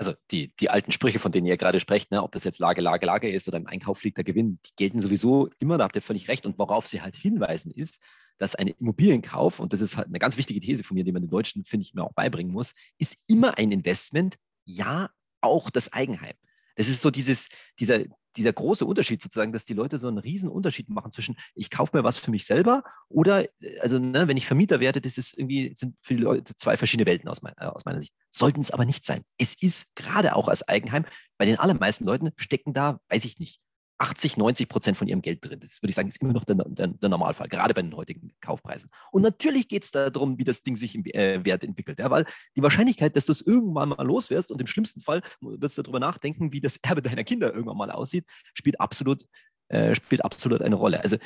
[0.00, 2.80] also die, die alten Sprüche, von denen ihr gerade sprecht, ne, ob das jetzt Lage,
[2.80, 5.94] Lage, Lage ist oder im Einkauf liegt der Gewinn, die gelten sowieso immer, da habt
[5.94, 6.46] ihr völlig recht.
[6.46, 8.00] Und worauf sie halt hinweisen, ist,
[8.38, 11.20] dass ein Immobilienkauf, und das ist halt eine ganz wichtige These von mir, die man
[11.20, 15.10] den Deutschen, finde ich, mir auch beibringen muss, ist immer ein Investment, ja,
[15.42, 16.34] auch das Eigenheim.
[16.76, 18.04] Das ist so dieses, dieser,
[18.36, 21.96] dieser große Unterschied sozusagen, dass die Leute so einen riesen Unterschied machen zwischen, ich kaufe
[21.96, 23.46] mir was für mich selber oder,
[23.80, 27.06] also ne, wenn ich Vermieter werde, das ist irgendwie, sind für die Leute zwei verschiedene
[27.06, 28.14] Welten aus, mein, äh, aus meiner Sicht.
[28.30, 29.22] Sollten es aber nicht sein.
[29.38, 31.04] Es ist gerade auch als Eigenheim,
[31.38, 33.60] bei den allermeisten Leuten stecken da, weiß ich nicht,
[34.00, 35.60] 80, 90 Prozent von ihrem Geld drin.
[35.60, 38.32] Das würde ich sagen, ist immer noch der, der, der Normalfall, gerade bei den heutigen
[38.40, 38.90] Kaufpreisen.
[39.12, 41.98] Und natürlich geht es darum, wie das Ding sich im äh, Wert entwickelt.
[41.98, 42.24] Ja, weil
[42.56, 46.00] die Wahrscheinlichkeit, dass du es irgendwann mal loswirst und im schlimmsten Fall wirst du darüber
[46.00, 49.26] nachdenken, wie das Erbe deiner Kinder irgendwann mal aussieht, spielt absolut,
[49.68, 51.02] äh, spielt absolut eine Rolle.
[51.02, 51.18] Also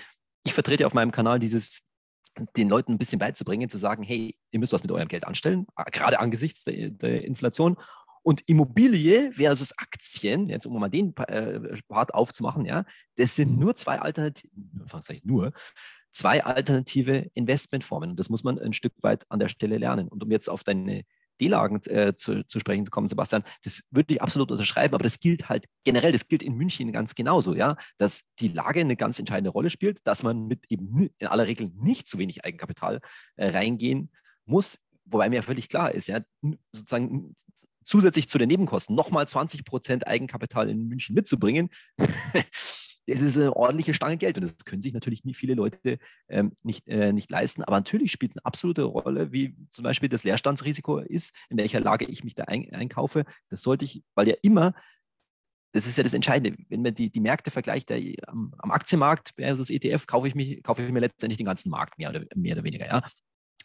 [0.45, 1.83] ich vertrete auf meinem Kanal dieses
[2.57, 5.67] den Leuten ein bisschen beizubringen, zu sagen, hey, ihr müsst was mit eurem Geld anstellen,
[5.93, 7.77] gerade angesichts der, der Inflation
[8.25, 12.85] und Immobilie versus Aktien, jetzt um mal den äh, Part aufzumachen, ja,
[13.17, 14.51] das sind nur zwei Alternativen,
[15.25, 15.53] nur
[16.11, 18.11] zwei alternative Investmentformen.
[18.11, 20.09] Und das muss man ein Stück weit an der Stelle lernen.
[20.09, 21.03] Und um jetzt auf deine
[21.41, 25.21] D-Lagen äh, zu, zu, sprechen zu kommen, Sebastian, das würde ich absolut unterschreiben, aber das
[25.21, 29.19] gilt halt generell, das gilt in München ganz genauso, ja, dass die Lage eine ganz
[29.19, 33.01] entscheidende Rolle spielt, dass man mit eben in aller Regel nicht zu wenig Eigenkapital
[33.37, 34.11] äh, reingehen
[34.47, 36.21] muss, wobei mir völlig klar ist, ja,
[36.73, 37.35] sozusagen
[37.85, 41.71] zusätzlich zu den Nebenkosten nochmal 20 Prozent Eigenkapital in München mitzubringen,
[43.07, 46.57] das ist eine ordentliche Stange Geld und das können sich natürlich nie viele Leute ähm,
[46.63, 47.63] nicht, äh, nicht leisten.
[47.63, 52.07] Aber natürlich spielt eine absolute Rolle, wie zum Beispiel das Leerstandsrisiko ist, in welcher Lage
[52.07, 53.25] ich mich da ein, einkaufe.
[53.51, 54.75] Das sollte ich, weil ja immer,
[55.73, 59.33] das ist ja das Entscheidende, wenn man die, die Märkte vergleicht, der, am, am, Aktienmarkt
[59.37, 62.55] versus ETF, kaufe ich, mich, kaufe ich mir letztendlich den ganzen Markt, mehr oder, mehr
[62.55, 62.87] oder weniger.
[62.87, 63.03] Ja?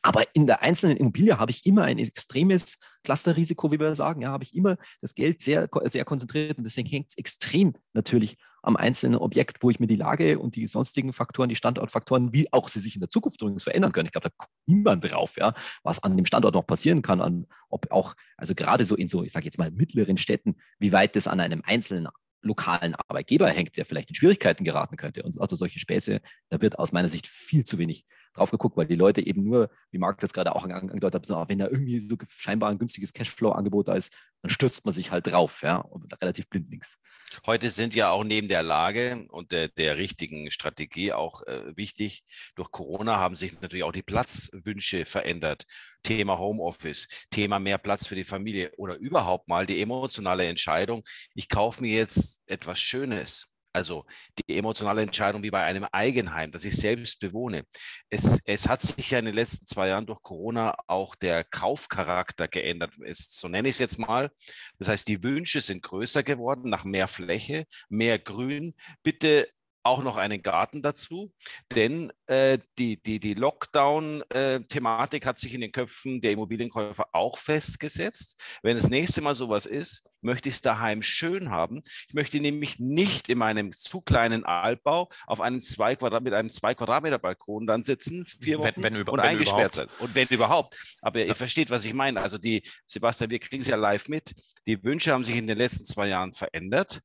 [0.01, 4.21] Aber in der einzelnen Immobilie habe ich immer ein extremes Clusterrisiko, wie wir sagen.
[4.21, 8.37] Ja, habe ich immer das Geld sehr, sehr konzentriert und deswegen hängt es extrem natürlich
[8.61, 12.51] am einzelnen Objekt, wo ich mir die Lage und die sonstigen Faktoren, die Standortfaktoren, wie
[12.51, 14.07] auch sie sich in der Zukunft übrigens verändern können.
[14.07, 17.47] Ich glaube, da guckt niemand drauf, ja, was an dem Standort noch passieren kann, an,
[17.69, 21.15] ob auch, also gerade so in so, ich sage jetzt mal, mittleren Städten, wie weit
[21.15, 22.09] das an einem einzelnen
[22.41, 25.23] lokalen Arbeitgeber hängt, der vielleicht in Schwierigkeiten geraten könnte.
[25.23, 28.87] Und also solche Späße, da wird aus meiner Sicht viel zu wenig drauf geguckt, weil
[28.87, 32.15] die Leute eben nur, wie Marc das gerade auch angedeutet hat, wenn da irgendwie so
[32.29, 36.49] scheinbar ein günstiges Cashflow-Angebot da ist, dann stürzt man sich halt drauf, ja, und relativ
[36.49, 36.97] blindlings.
[37.45, 42.23] Heute sind ja auch neben der Lage und der, der richtigen Strategie auch äh, wichtig,
[42.55, 45.65] durch Corona haben sich natürlich auch die Platzwünsche verändert.
[46.01, 51.03] Thema Homeoffice, Thema mehr Platz für die Familie oder überhaupt mal die emotionale Entscheidung,
[51.35, 54.05] ich kaufe mir jetzt etwas Schönes also
[54.37, 57.63] die emotionale Entscheidung wie bei einem Eigenheim, das ich selbst bewohne.
[58.09, 62.47] Es, es hat sich ja in den letzten zwei Jahren durch Corona auch der Kaufcharakter
[62.47, 62.93] geändert.
[63.05, 64.31] Es, so nenne ich es jetzt mal.
[64.79, 68.73] Das heißt, die Wünsche sind größer geworden nach mehr Fläche, mehr Grün.
[69.03, 69.47] Bitte
[69.83, 71.33] auch noch einen Garten dazu,
[71.73, 78.39] denn äh, die, die, die Lockdown-Thematik hat sich in den Köpfen der Immobilienkäufer auch festgesetzt.
[78.61, 81.81] Wenn das nächste Mal sowas ist, möchte ich es daheim schön haben.
[82.07, 86.51] Ich möchte nämlich nicht in meinem zu kleinen Altbau auf einem zwei Quadrat, mit einem
[86.51, 89.87] zwei Quadratmeter Balkon dann sitzen, vier Wochen wenn, wenn und eingesperrt sein.
[89.99, 90.75] Und wenn überhaupt.
[91.01, 91.25] Aber ja.
[91.25, 92.21] ihr versteht, was ich meine.
[92.21, 94.33] Also die, Sebastian, wir kriegen es ja live mit.
[94.65, 97.01] Die Wünsche haben sich in den letzten zwei Jahren verändert.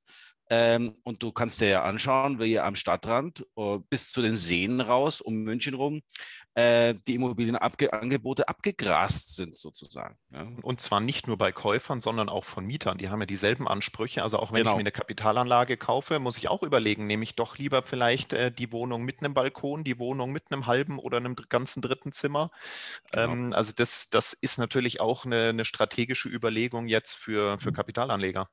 [0.51, 4.37] Ähm, und du kannst dir ja anschauen, wie hier am Stadtrand uh, bis zu den
[4.37, 6.03] Seen raus, um München rum,
[6.53, 10.17] äh, die Immobilienangebote abgegrast sind sozusagen.
[10.31, 10.47] Ja.
[10.63, 12.99] Und zwar nicht nur bei Käufern, sondern auch von Mietern.
[12.99, 14.23] Die haben ja dieselben Ansprüche.
[14.23, 14.73] Also auch wenn genau.
[14.73, 18.53] ich mir eine Kapitalanlage kaufe, muss ich auch überlegen, nehme ich doch lieber vielleicht äh,
[18.53, 22.51] die Wohnung mit einem Balkon, die Wohnung mit einem halben oder einem ganzen dritten Zimmer.
[23.13, 23.33] Genau.
[23.33, 27.75] Ähm, also das, das ist natürlich auch eine, eine strategische Überlegung jetzt für, für mhm.
[27.75, 28.49] Kapitalanleger.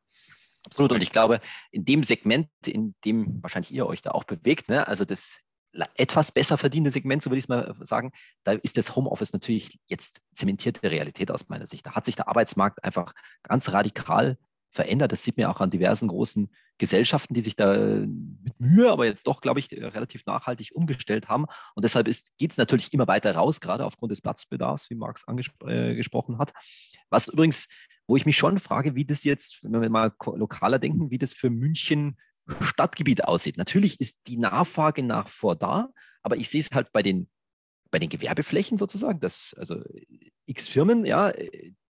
[0.66, 0.92] Absolut.
[0.92, 4.88] Und ich glaube, in dem Segment, in dem wahrscheinlich ihr euch da auch bewegt, ne,
[4.88, 5.40] also das
[5.96, 8.12] etwas besser verdienende Segment, so würde ich es mal sagen,
[8.44, 11.86] da ist das Homeoffice natürlich jetzt zementierte Realität aus meiner Sicht.
[11.86, 14.38] Da hat sich der Arbeitsmarkt einfach ganz radikal
[14.70, 15.12] verändert.
[15.12, 19.28] Das sieht man auch an diversen großen Gesellschaften, die sich da mit Mühe, aber jetzt
[19.28, 21.46] doch, glaube ich, relativ nachhaltig umgestellt haben.
[21.76, 26.36] Und deshalb geht es natürlich immer weiter raus, gerade aufgrund des Platzbedarfs, wie Marx angesprochen
[26.36, 26.54] äh, hat.
[27.10, 27.68] Was übrigens
[28.12, 31.32] wo ich mich schon frage, wie das jetzt, wenn wir mal lokaler denken, wie das
[31.32, 32.18] für München
[32.60, 33.56] Stadtgebiet aussieht.
[33.56, 37.30] Natürlich ist die Nachfrage nach vor da, aber ich sehe es halt bei den,
[37.90, 39.82] bei den Gewerbeflächen sozusagen, dass also
[40.46, 41.32] x Firmen, ja,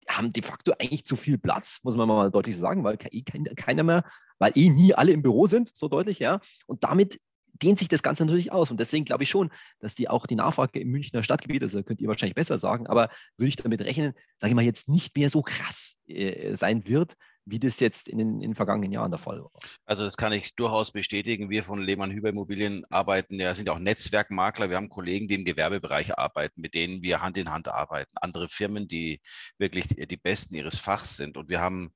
[0.07, 3.83] haben de facto eigentlich zu viel Platz, muss man mal deutlich sagen, weil eh keiner
[3.83, 4.03] mehr,
[4.39, 6.39] weil eh nie alle im Büro sind, so deutlich, ja.
[6.65, 7.19] Und damit
[7.61, 8.71] dehnt sich das Ganze natürlich aus.
[8.71, 12.01] Und deswegen glaube ich schon, dass die auch die Nachfrage im Münchner Stadtgebiet, das könnt
[12.01, 15.29] ihr wahrscheinlich besser sagen, aber würde ich damit rechnen, sage ich mal, jetzt nicht mehr
[15.29, 17.15] so krass äh, sein wird,
[17.49, 19.51] wie das jetzt in den, in den, vergangenen Jahren der Fall war.
[19.85, 21.49] Also das kann ich durchaus bestätigen.
[21.49, 24.69] Wir von Lehmann Hüber Immobilien arbeiten, ja, sind auch Netzwerkmakler.
[24.69, 28.11] Wir haben Kollegen, die im Gewerbebereich arbeiten, mit denen wir Hand in Hand arbeiten.
[28.15, 29.21] Andere Firmen, die
[29.57, 31.37] wirklich die Besten ihres Fachs sind.
[31.37, 31.93] Und wir haben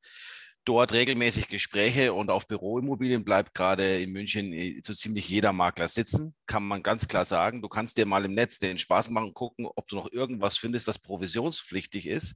[0.65, 5.87] dort regelmäßig Gespräche und auf Büroimmobilien bleibt gerade in München äh, so ziemlich jeder Makler
[5.87, 7.61] sitzen, kann man ganz klar sagen.
[7.61, 10.87] Du kannst dir mal im Netz den Spaß machen, gucken, ob du noch irgendwas findest,
[10.87, 12.35] das provisionspflichtig ist.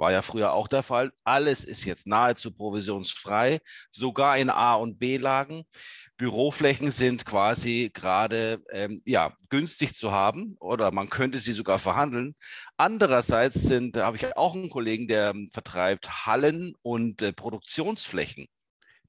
[0.00, 1.12] War ja früher auch der Fall.
[1.24, 3.60] Alles ist jetzt nahezu provisionsfrei,
[3.90, 5.64] sogar in A- und B-Lagen.
[6.16, 12.34] Büroflächen sind quasi gerade ähm, ja, günstig zu haben oder man könnte sie sogar verhandeln.
[12.78, 18.46] Andererseits sind, da habe ich auch einen Kollegen, der ähm, vertreibt Hallen und äh, Produktionsflächen.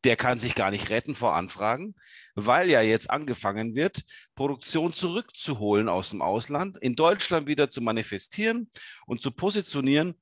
[0.03, 1.95] Der kann sich gar nicht retten vor Anfragen,
[2.35, 4.03] weil ja jetzt angefangen wird,
[4.35, 8.69] Produktion zurückzuholen aus dem Ausland, in Deutschland wieder zu manifestieren
[9.05, 10.15] und zu positionieren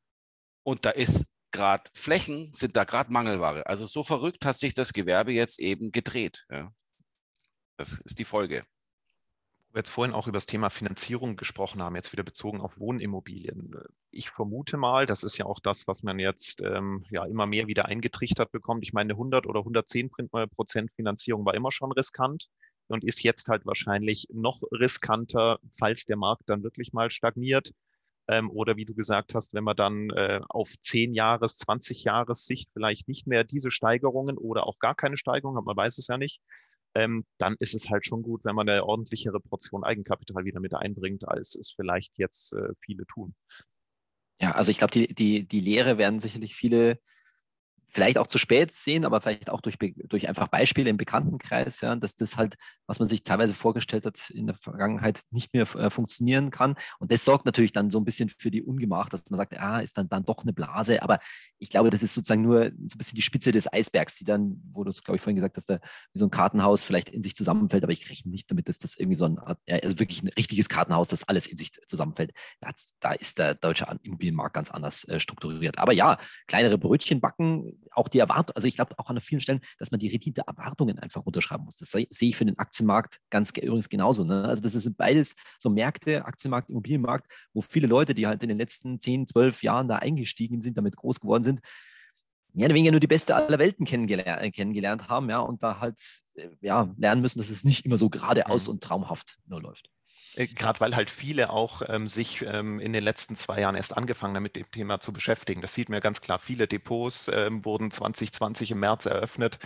[0.63, 3.65] und da ist gerade Flächen, sind da gerade Mangelware.
[3.65, 6.45] Also so verrückt hat sich das Gewerbe jetzt eben gedreht.
[6.50, 6.72] Ja.
[7.78, 8.65] Das ist die Folge.
[9.76, 13.76] Jetzt vorhin auch über das Thema Finanzierung gesprochen haben, jetzt wieder bezogen auf Wohnimmobilien.
[14.10, 17.67] Ich vermute mal, das ist ja auch das, was man jetzt ähm, ja immer mehr
[17.67, 18.84] wieder eingetrichtert bekommt.
[18.84, 20.10] Ich meine, 100 oder 110
[20.56, 22.48] Prozent Finanzierung war immer schon riskant
[22.88, 27.72] und ist jetzt halt wahrscheinlich noch riskanter, falls der Markt dann wirklich mal stagniert
[28.30, 32.46] ähm, oder wie du gesagt hast, wenn man dann äh, auf 10 Jahres, 20 Jahres
[32.46, 36.08] Sicht vielleicht nicht mehr diese Steigerungen oder auch gar keine Steigerung hat, man weiß es
[36.08, 36.39] ja nicht,
[36.94, 40.76] ähm, dann ist es halt schon gut, wenn man eine ordentlichere Portion Eigenkapital wieder mit
[40.76, 43.34] einbringt, als es vielleicht jetzt äh, viele tun.
[44.39, 47.00] Ja, also ich glaube, die, die, die Lehre werden sicherlich viele
[47.89, 51.95] vielleicht auch zu spät sehen, aber vielleicht auch durch, durch einfach Beispiele im Bekanntenkreis, ja,
[51.95, 52.56] dass das halt,
[52.88, 56.75] was man sich teilweise vorgestellt hat, in der Vergangenheit nicht mehr äh, funktionieren kann.
[56.99, 59.80] Und das sorgt natürlich dann so ein bisschen für die Ungemach, dass man sagt, ah,
[59.80, 61.02] ist dann, dann doch eine Blase.
[61.02, 61.19] Aber
[61.58, 64.62] ich glaube, das ist sozusagen nur so ein bisschen die Spitze des Eisbergs, die dann,
[64.71, 65.80] wo du es, glaube ich, vorhin gesagt hast, da
[66.13, 67.84] wie so ein Kartenhaus vielleicht in sich zusammenfällt.
[67.84, 71.10] Aber ich rechne nicht damit, dass das irgendwie so ein, also wirklich ein richtiges Kartenhaus,
[71.10, 72.34] das alles in sich zusammenfällt.
[72.62, 75.78] Da, da ist der deutsche Immobilienmarkt ganz anders äh, strukturiert.
[75.78, 79.62] Aber ja, kleinere Brötchen backen, auch die Erwartung, also ich glaube auch an vielen Stellen,
[79.78, 81.78] dass man die Rendite-Erwartungen einfach runterschreiben muss.
[81.78, 84.24] Das sehe ich für den Aktienmarkt ganz übrigens genauso.
[84.24, 84.46] Ne?
[84.46, 88.58] Also das sind beides so Märkte, Aktienmarkt, Immobilienmarkt, wo viele Leute, die halt in den
[88.58, 91.62] letzten 10, 12 Jahren da eingestiegen sind, damit groß geworden sind,
[92.54, 95.80] mehr oder weniger nur die beste aller Welten kennengelernt, äh, kennengelernt haben, ja, und da
[95.80, 96.00] halt
[96.36, 98.74] äh, ja, lernen müssen, dass es nicht immer so geradeaus mhm.
[98.74, 99.89] und traumhaft nur läuft.
[100.39, 103.95] Äh, gerade weil halt viele auch ähm, sich ähm, in den letzten zwei Jahren erst
[103.97, 105.62] angefangen haben, mit dem Thema zu beschäftigen.
[105.62, 106.39] Das sieht man ganz klar.
[106.39, 109.60] Viele Depots ähm, wurden 2020 im März eröffnet.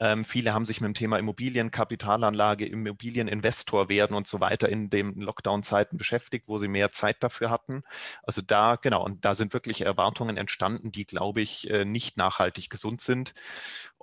[0.00, 5.14] Ähm, viele haben sich mit dem Thema Immobilienkapitalanlage, Immobilieninvestor werden und so weiter in den
[5.20, 7.82] Lockdown-Zeiten beschäftigt, wo sie mehr Zeit dafür hatten.
[8.22, 12.70] Also da, genau, und da sind wirklich Erwartungen entstanden, die, glaube ich, äh, nicht nachhaltig
[12.70, 13.34] gesund sind.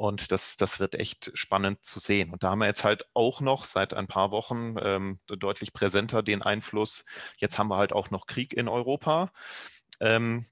[0.01, 2.31] Und das, das wird echt spannend zu sehen.
[2.31, 5.91] Und da haben wir jetzt halt auch noch seit ein paar Wochen ähm, deutlich präsent
[5.91, 7.05] präsenter den Einfluss.
[7.37, 9.31] Jetzt haben wir halt auch noch Krieg in Europa.
[9.99, 10.47] Ähm,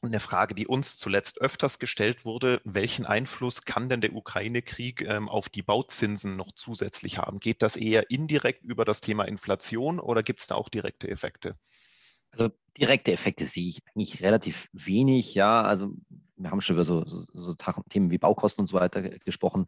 [0.00, 5.00] und eine Frage, die uns zuletzt öfters gestellt wurde, welchen Einfluss kann denn der Ukraine-Krieg
[5.00, 7.40] ähm, auf die Bauzinsen noch zusätzlich haben?
[7.40, 11.56] Geht das eher indirekt über das Thema Inflation oder gibt es da auch direkte Effekte?
[12.30, 15.34] Also direkte Effekte sehe ich eigentlich relativ wenig.
[15.34, 15.94] Ja, also
[16.36, 17.54] wir haben schon über so, so, so,
[17.88, 19.66] Themen wie Baukosten und so weiter gesprochen.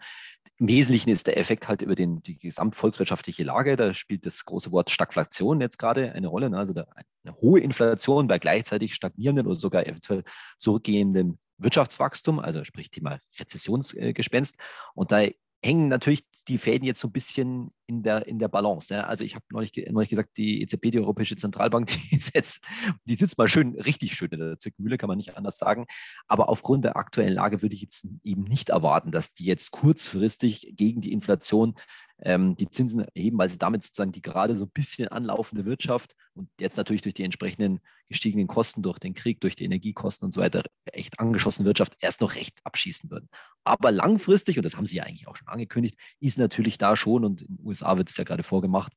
[0.59, 3.77] Im Wesentlichen ist der Effekt halt über den, die gesamtvolkswirtschaftliche Lage.
[3.77, 6.51] Da spielt das große Wort Stagflation jetzt gerade eine Rolle.
[6.51, 6.59] Ne?
[6.59, 10.25] Also eine hohe Inflation bei gleichzeitig stagnierendem oder sogar eventuell
[10.59, 14.59] zurückgehendem Wirtschaftswachstum, also sprich Thema Rezessionsgespenst.
[14.95, 15.23] Und da
[15.67, 18.93] hängen natürlich die Fäden jetzt so ein bisschen in der, in der Balance.
[18.95, 19.07] Ne?
[19.07, 22.65] Also ich habe neulich, neulich gesagt, die EZB, die Europäische Zentralbank, die, setzt,
[23.05, 25.87] die sitzt mal schön, richtig schön in der Zirkelmühle, kann man nicht anders sagen.
[26.29, 30.73] Aber aufgrund der aktuellen Lage würde ich jetzt eben nicht erwarten, dass die jetzt kurzfristig
[30.77, 31.75] gegen die Inflation
[32.21, 36.17] ähm, die Zinsen erheben, weil sie damit sozusagen die gerade so ein bisschen anlaufende Wirtschaft
[36.35, 40.33] und jetzt natürlich durch die entsprechenden gestiegenen Kosten, durch den Krieg, durch die Energiekosten und
[40.33, 43.29] so weiter, echt angeschossene Wirtschaft erst noch recht abschießen würden.
[43.65, 47.25] Aber langfristig, und das haben sie ja eigentlich auch schon angekündigt, ist natürlich da schon,
[47.25, 48.93] und in den USA wird es ja gerade vorgemacht,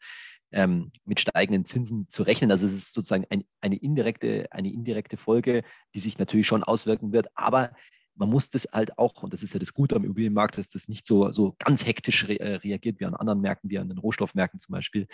[0.52, 2.52] ähm, mit steigenden Zinsen zu rechnen.
[2.52, 7.12] Also es ist sozusagen ein, eine, indirekte, eine indirekte Folge, die sich natürlich schon auswirken
[7.12, 7.28] wird.
[7.36, 7.72] Aber
[8.20, 10.90] man muss das halt auch, und das ist ja das Gute am Immobilienmarkt, dass das
[10.90, 13.98] nicht so, so ganz hektisch re äh, reagiert wie an anderen Märkten, wie an den
[13.98, 15.08] Rohstoffmärkten zum Beispiel,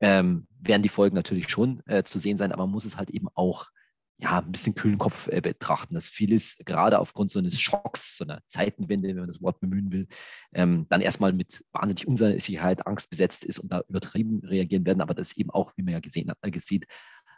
[0.00, 3.10] ähm, werden die Folgen natürlich schon äh, zu sehen sein, aber man muss es halt
[3.10, 3.70] eben auch
[4.18, 8.24] ja, ein bisschen kühlen Kopf äh, betrachten, dass vieles gerade aufgrund so eines Schocks, so
[8.24, 10.06] einer Zeitenwende, wenn man das Wort bemühen will,
[10.54, 15.14] ähm, dann erstmal mit wahnsinnig Unsicherheit, Angst besetzt ist und da übertrieben reagieren werden, aber
[15.14, 16.86] das eben auch, wie man ja gesehen hat, äh, sieht,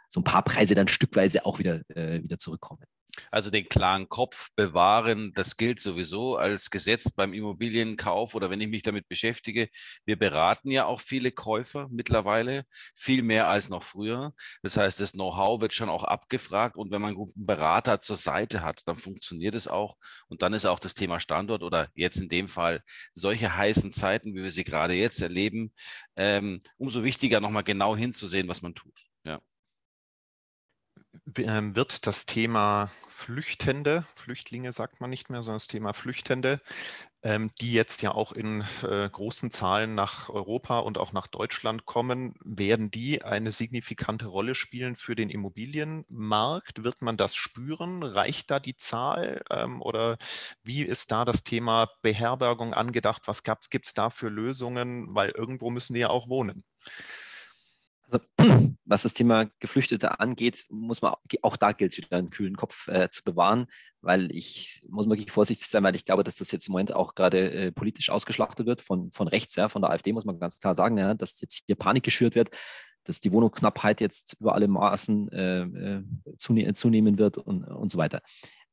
[0.09, 2.83] so ein paar Preise dann stückweise auch wieder, äh, wieder zurückkommen.
[3.31, 8.69] Also den klaren Kopf bewahren, das gilt sowieso als Gesetz beim Immobilienkauf oder wenn ich
[8.69, 9.69] mich damit beschäftige.
[10.05, 12.63] Wir beraten ja auch viele Käufer mittlerweile,
[12.95, 14.33] viel mehr als noch früher.
[14.63, 18.15] Das heißt, das Know-how wird schon auch abgefragt und wenn man einen guten Berater zur
[18.15, 19.95] Seite hat, dann funktioniert es auch.
[20.27, 22.81] Und dann ist auch das Thema Standort oder jetzt in dem Fall
[23.13, 25.73] solche heißen Zeiten, wie wir sie gerade jetzt erleben,
[26.15, 29.08] ähm, umso wichtiger nochmal genau hinzusehen, was man tut.
[31.37, 36.61] Ähm, wird das Thema Flüchtende, Flüchtlinge sagt man nicht mehr, sondern das Thema Flüchtende,
[37.23, 41.85] ähm, die jetzt ja auch in äh, großen Zahlen nach Europa und auch nach Deutschland
[41.85, 46.83] kommen, werden die eine signifikante Rolle spielen für den Immobilienmarkt?
[46.85, 48.03] Wird man das spüren?
[48.03, 49.41] Reicht da die Zahl?
[49.49, 50.17] Ähm, oder
[50.63, 53.23] wie ist da das Thema Beherbergung angedacht?
[53.25, 55.13] Was gibt es da für Lösungen?
[55.13, 56.63] Weil irgendwo müssen die ja auch wohnen.
[58.11, 58.25] Also,
[58.85, 62.87] was das Thema Geflüchtete angeht, muss man auch da gilt es wieder einen kühlen Kopf
[62.87, 63.67] äh, zu bewahren,
[64.01, 67.15] weil ich muss wirklich vorsichtig sein, weil ich glaube, dass das jetzt im Moment auch
[67.15, 70.59] gerade äh, politisch ausgeschlachtet wird von, von rechts, ja, von der AfD muss man ganz
[70.59, 72.49] klar sagen, ja, dass jetzt hier Panik geschürt wird,
[73.03, 76.03] dass die Wohnungsknappheit jetzt über alle Maßen äh, äh
[76.37, 78.21] zune zunehmen wird und, und so weiter.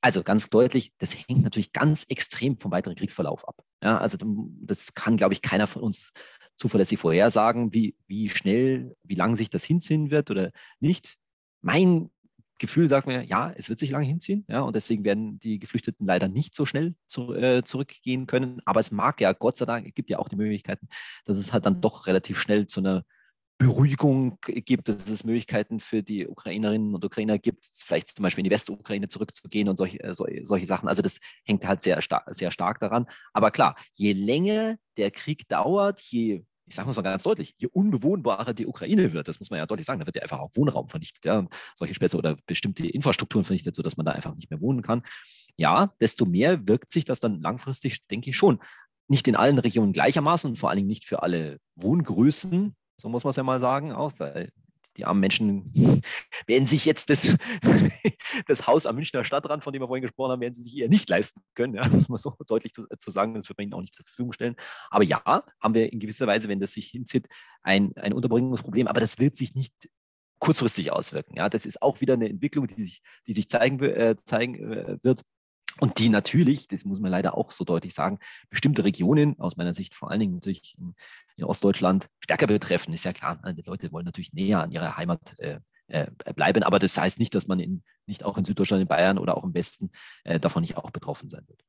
[0.00, 3.56] Also ganz deutlich, das hängt natürlich ganz extrem vom weiteren Kriegsverlauf ab.
[3.82, 4.18] Ja, also
[4.60, 6.12] das kann, glaube ich, keiner von uns
[6.56, 11.16] zuverlässig vorhersagen, wie, wie schnell, wie lang sich das hinziehen wird oder nicht.
[11.60, 12.10] Mein
[12.58, 16.06] Gefühl sagt mir, ja, es wird sich lange hinziehen, ja, und deswegen werden die Geflüchteten
[16.06, 18.62] leider nicht so schnell zu, äh, zurückgehen können.
[18.64, 20.88] Aber es mag ja, Gott sei Dank, es gibt ja auch die Möglichkeiten,
[21.26, 23.04] dass es halt dann doch relativ schnell zu einer
[23.58, 28.50] Beruhigung gibt, dass es Möglichkeiten für die Ukrainerinnen und Ukrainer gibt, vielleicht zum Beispiel in
[28.50, 30.88] die Westukraine zurückzugehen und solche, äh, solche Sachen.
[30.88, 33.06] Also das hängt halt sehr, sehr stark daran.
[33.32, 38.52] Aber klar, je länger der Krieg dauert, je ich sage mal ganz deutlich, je unbewohnbarer
[38.52, 40.88] die Ukraine wird, das muss man ja deutlich sagen, da wird ja einfach auch Wohnraum
[40.88, 44.82] vernichtet, ja, solche Späße oder bestimmte Infrastrukturen vernichtet, sodass man da einfach nicht mehr wohnen
[44.82, 45.02] kann.
[45.56, 48.58] Ja, desto mehr wirkt sich das dann langfristig, denke ich schon,
[49.08, 53.24] nicht in allen Regionen gleichermaßen und vor allen Dingen nicht für alle Wohngrößen, so muss
[53.24, 54.50] man es ja mal sagen, auch, weil
[54.96, 55.72] die armen Menschen
[56.46, 57.36] werden sich jetzt das,
[58.46, 60.88] das Haus am Münchner Stadtrand, von dem wir vorhin gesprochen haben, werden sie sich eher
[60.88, 63.74] nicht leisten können, ja, muss man so deutlich zu, zu, sagen, das wird man ihnen
[63.74, 64.56] auch nicht zur Verfügung stellen.
[64.90, 67.26] Aber ja, haben wir in gewisser Weise, wenn das sich hinzieht,
[67.62, 69.72] ein, ein Unterbringungsproblem, aber das wird sich nicht
[70.38, 71.36] kurzfristig auswirken.
[71.36, 74.98] Ja, das ist auch wieder eine Entwicklung, die sich, die sich zeigen, äh, zeigen äh,
[75.02, 75.22] wird
[75.80, 78.18] und die natürlich, das muss man leider auch so deutlich sagen,
[78.50, 80.94] bestimmte Regionen, aus meiner Sicht vor allen Dingen natürlich in,
[81.36, 82.94] in Ostdeutschland, stärker betreffen.
[82.94, 86.62] Ist ja klar, ne, die Leute wollen natürlich näher an ihrer Heimat äh, äh, bleiben,
[86.62, 89.44] aber das heißt nicht, dass man in, nicht auch in Süddeutschland, in Bayern oder auch
[89.44, 89.90] im Westen
[90.24, 91.62] äh, davon nicht auch betroffen sein wird.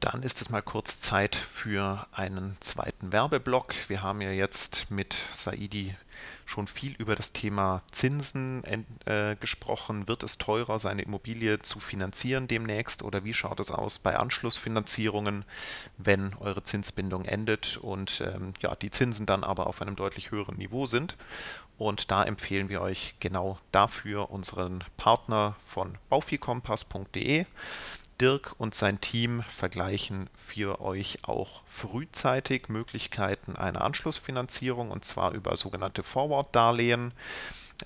[0.00, 3.74] Dann ist es mal kurz Zeit für einen zweiten Werbeblock.
[3.88, 5.94] Wir haben ja jetzt mit Saidi
[6.46, 8.64] schon viel über das Thema Zinsen
[9.04, 10.08] äh, gesprochen.
[10.08, 15.44] Wird es teurer, seine Immobilie zu finanzieren demnächst oder wie schaut es aus bei Anschlussfinanzierungen,
[15.98, 20.56] wenn eure Zinsbindung endet und ähm, ja, die Zinsen dann aber auf einem deutlich höheren
[20.56, 21.16] Niveau sind?
[21.76, 27.46] Und da empfehlen wir euch genau dafür unseren Partner von baufikompass.de.
[28.20, 35.56] Dirk und sein Team vergleichen für euch auch frühzeitig Möglichkeiten einer Anschlussfinanzierung und zwar über
[35.56, 37.12] sogenannte Forward-Darlehen.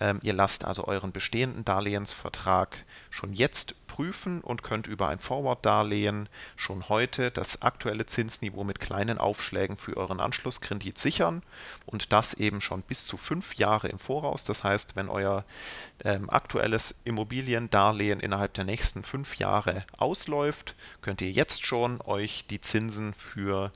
[0.00, 2.76] Ähm, ihr lasst also euren bestehenden Darlehensvertrag
[3.10, 9.18] schon jetzt prüfen und könnt über ein Forward-Darlehen schon heute das aktuelle Zinsniveau mit kleinen
[9.18, 11.42] Aufschlägen für euren Anschlusskredit sichern
[11.86, 14.42] und das eben schon bis zu fünf Jahre im Voraus.
[14.44, 15.44] Das heißt, wenn euer
[16.04, 22.60] ähm, aktuelles Immobiliendarlehen innerhalb der nächsten fünf Jahre ausläuft, könnt ihr jetzt schon euch die
[22.60, 23.70] Zinsen für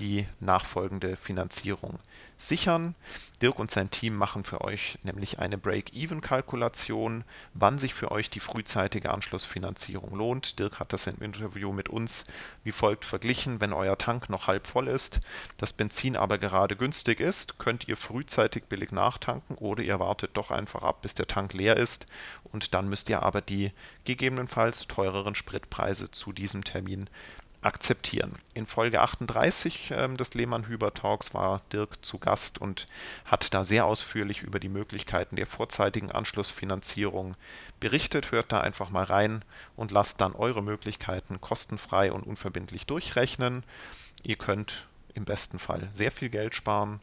[0.00, 1.98] die nachfolgende Finanzierung
[2.42, 2.94] sichern.
[3.40, 7.24] Dirk und sein Team machen für euch nämlich eine Break-Even-Kalkulation,
[7.54, 10.60] wann sich für euch die frühzeitige Anschlussfinanzierung lohnt.
[10.60, 12.24] Dirk hat das im Interview mit uns
[12.62, 13.60] wie folgt verglichen.
[13.60, 15.18] Wenn euer Tank noch halb voll ist,
[15.56, 20.52] das Benzin aber gerade günstig ist, könnt ihr frühzeitig billig nachtanken oder ihr wartet doch
[20.52, 22.06] einfach ab, bis der Tank leer ist
[22.44, 23.72] und dann müsst ihr aber die
[24.04, 27.08] gegebenenfalls teureren Spritpreise zu diesem Termin
[27.62, 28.34] akzeptieren.
[28.54, 32.88] In Folge 38 äh, des Lehmann-Hüber Talks war Dirk zu Gast und
[33.24, 37.36] hat da sehr ausführlich über die Möglichkeiten der vorzeitigen Anschlussfinanzierung
[37.80, 38.32] berichtet.
[38.32, 39.44] Hört da einfach mal rein
[39.76, 43.62] und lasst dann eure Möglichkeiten kostenfrei und unverbindlich durchrechnen.
[44.24, 47.00] Ihr könnt im besten Fall sehr viel Geld sparen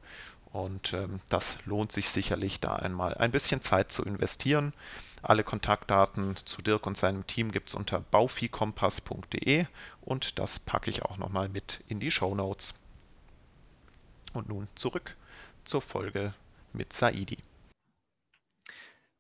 [0.52, 4.74] und ähm, das lohnt sich sicherlich da einmal ein bisschen Zeit zu investieren.
[5.22, 9.66] Alle Kontaktdaten zu Dirk und seinem Team gibt es unter baufikompass.de
[10.02, 12.82] und das packe ich auch nochmal mit in die Show Notes.
[14.34, 15.16] Und nun zurück
[15.66, 16.34] zur Folge
[16.74, 17.38] mit Saidi.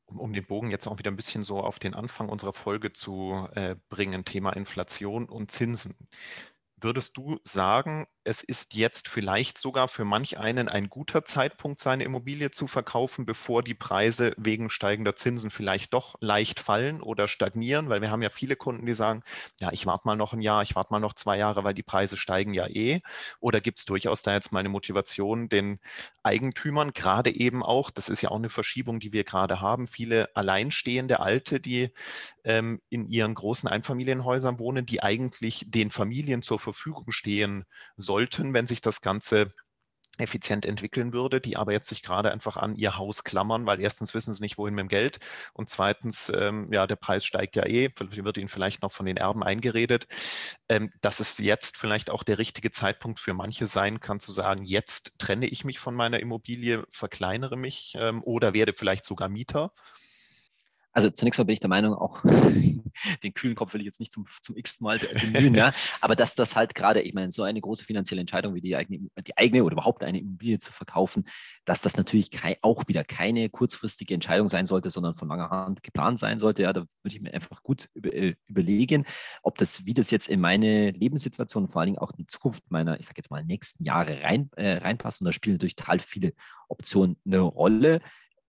[0.06, 2.94] Um, um, den Bogen jetzt auch wieder ein bisschen so auf den Anfang unserer Folge
[2.94, 5.96] zu äh, bringen, Thema Inflation und Zinsen.
[6.78, 12.04] Würdest du sagen, es ist jetzt vielleicht sogar für manch einen ein guter Zeitpunkt, seine
[12.04, 17.90] Immobilie zu verkaufen, bevor die Preise wegen steigender Zinsen vielleicht doch leicht fallen oder stagnieren?
[17.90, 19.24] Weil wir haben ja viele Kunden, die sagen,
[19.60, 21.82] ja, ich warte mal noch ein Jahr, ich warte mal noch zwei Jahre, weil die
[21.82, 23.02] Preise steigen ja eh.
[23.40, 25.80] Oder gibt es durchaus da jetzt mal eine Motivation, den
[26.22, 30.30] Eigentümern, gerade eben auch, das ist ja auch eine Verschiebung, die wir gerade haben, viele
[30.36, 31.90] alleinstehende Alte, die
[32.44, 37.66] ähm, in ihren großen Einfamilienhäusern wohnen, die eigentlich den Familien zur Verfügung stehen
[37.98, 38.19] sollten,
[38.54, 39.52] wenn sich das Ganze
[40.20, 44.14] effizient entwickeln würde, die aber jetzt sich gerade einfach an ihr Haus klammern, weil erstens
[44.14, 45.20] wissen sie nicht, wohin mit dem Geld
[45.54, 49.18] und zweitens, ähm, ja, der Preis steigt ja eh, wird ihnen vielleicht noch von den
[49.18, 50.08] Erben eingeredet,
[50.68, 54.64] ähm, dass es jetzt vielleicht auch der richtige Zeitpunkt für manche sein kann, zu sagen,
[54.66, 59.72] jetzt trenne ich mich von meiner Immobilie, verkleinere mich ähm, oder werde vielleicht sogar Mieter.
[60.92, 62.22] Also zunächst mal bin ich der Meinung, auch
[63.24, 65.72] den kühlen Kopf will ich jetzt nicht zum, zum x Mal bemühen, ja,
[66.02, 69.10] aber dass das halt gerade, ich meine, so eine große finanzielle Entscheidung wie die eigene,
[69.26, 71.26] die eigene oder überhaupt eine Immobilie zu verkaufen,
[71.66, 75.84] dass das natürlich kei, auch wieder keine kurzfristige Entscheidung sein sollte, sondern von langer Hand
[75.84, 76.64] geplant sein sollte.
[76.64, 79.06] Ja, da würde ich mir einfach gut über, äh, überlegen,
[79.44, 82.64] ob das, wie das jetzt in meine Lebenssituation, vor allen Dingen auch in die Zukunft
[82.70, 85.22] meiner, ich sage jetzt mal, nächsten Jahre rein, äh, reinpasst.
[85.22, 86.34] Und da spielen natürlich total viele
[86.68, 88.02] Optionen eine Rolle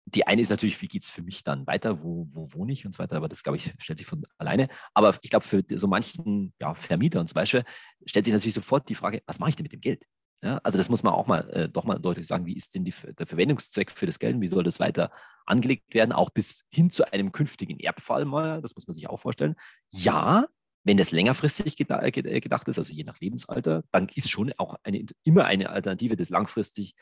[0.07, 2.87] die eine ist natürlich, wie geht es für mich dann weiter, wo, wo wohne ich
[2.87, 4.69] und so weiter, aber das, glaube ich, stellt sich von alleine.
[4.95, 7.65] Aber ich glaube, für so manchen ja, Vermieter zum Beispiel
[8.05, 10.05] stellt sich natürlich sofort die Frage, was mache ich denn mit dem Geld?
[10.43, 12.85] Ja, also das muss man auch mal äh, doch mal deutlich sagen, wie ist denn
[12.85, 15.11] die, der Verwendungszweck für das Geld, wie soll das weiter
[15.45, 19.19] angelegt werden, auch bis hin zu einem künftigen Erbfall mal, das muss man sich auch
[19.19, 19.57] vorstellen.
[19.91, 20.47] Ja,
[20.85, 25.05] wenn das längerfristig äh, gedacht ist, also je nach Lebensalter, dann ist schon auch eine,
[25.25, 26.95] immer eine Alternative, das langfristig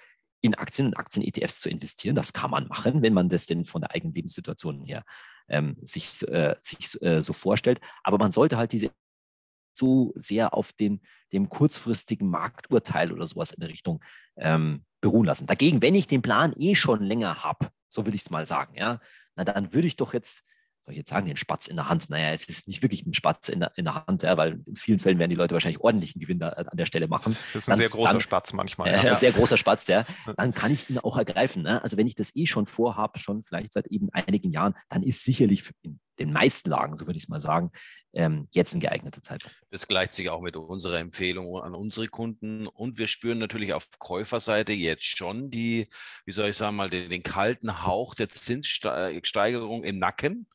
[0.45, 2.14] in Aktien und Aktien-ETFs zu investieren.
[2.14, 5.03] Das kann man machen, wenn man das denn von der eigenen Lebenssituation her
[5.49, 7.80] ähm, sich, äh, sich äh, so vorstellt.
[8.03, 8.90] Aber man sollte halt diese
[9.72, 11.01] so sehr auf den,
[11.32, 14.05] dem kurzfristigen Markturteil oder sowas in der Richtung
[14.36, 15.47] ähm, beruhen lassen.
[15.47, 18.76] Dagegen, wenn ich den Plan eh schon länger habe, so will ich es mal sagen,
[18.76, 19.01] ja,
[19.36, 20.45] na dann würde ich doch jetzt
[20.85, 22.11] soll ich jetzt sagen, den Spatz in der Hand?
[22.11, 24.76] Naja, es ist nicht wirklich ein Spatz in der, in der Hand, ja, weil in
[24.76, 27.35] vielen Fällen werden die Leute wahrscheinlich ordentlichen Gewinn da, an der Stelle machen.
[27.53, 28.89] Das ist ein dann, sehr großer dann, Spatz manchmal.
[28.89, 29.12] Äh, ja.
[29.12, 30.05] Ein sehr großer Spatz, ja.
[30.37, 31.62] Dann kann ich ihn auch ergreifen.
[31.62, 31.82] Ne?
[31.82, 35.24] Also wenn ich das eh schon vorhabe, schon vielleicht seit eben einigen Jahren, dann ist
[35.24, 37.70] sicherlich in den meisten Lagen, so würde ich es mal sagen,
[38.14, 39.56] ähm, jetzt ein geeigneter Zeitpunkt.
[39.70, 42.66] Das gleicht sich auch mit unserer Empfehlung an unsere Kunden.
[42.66, 45.88] Und wir spüren natürlich auf Käuferseite jetzt schon die,
[46.24, 50.46] wie soll ich sagen mal, den, den kalten Hauch der Zinssteigerung im Nacken.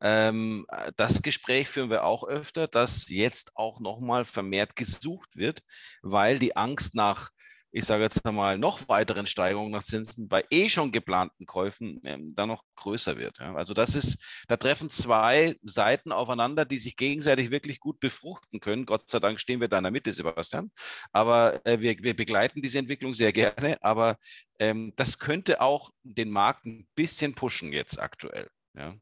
[0.00, 5.62] Ähm, das Gespräch führen wir auch öfter, dass jetzt auch nochmal vermehrt gesucht wird,
[6.02, 7.30] weil die Angst nach
[7.72, 12.34] ich sage jetzt einmal, noch weiteren Steigerungen nach Zinsen bei eh schon geplanten Käufen ähm,
[12.34, 13.38] dann noch größer wird.
[13.38, 13.54] Ja.
[13.54, 14.18] Also das ist,
[14.48, 18.86] da treffen zwei Seiten aufeinander, die sich gegenseitig wirklich gut befruchten können.
[18.86, 20.70] Gott sei Dank stehen wir da in der Mitte, Sebastian.
[21.12, 23.76] Aber äh, wir, wir begleiten diese Entwicklung sehr gerne.
[23.82, 24.16] Aber
[24.58, 28.48] ähm, das könnte auch den Markt ein bisschen pushen jetzt aktuell.
[28.76, 28.94] Ja.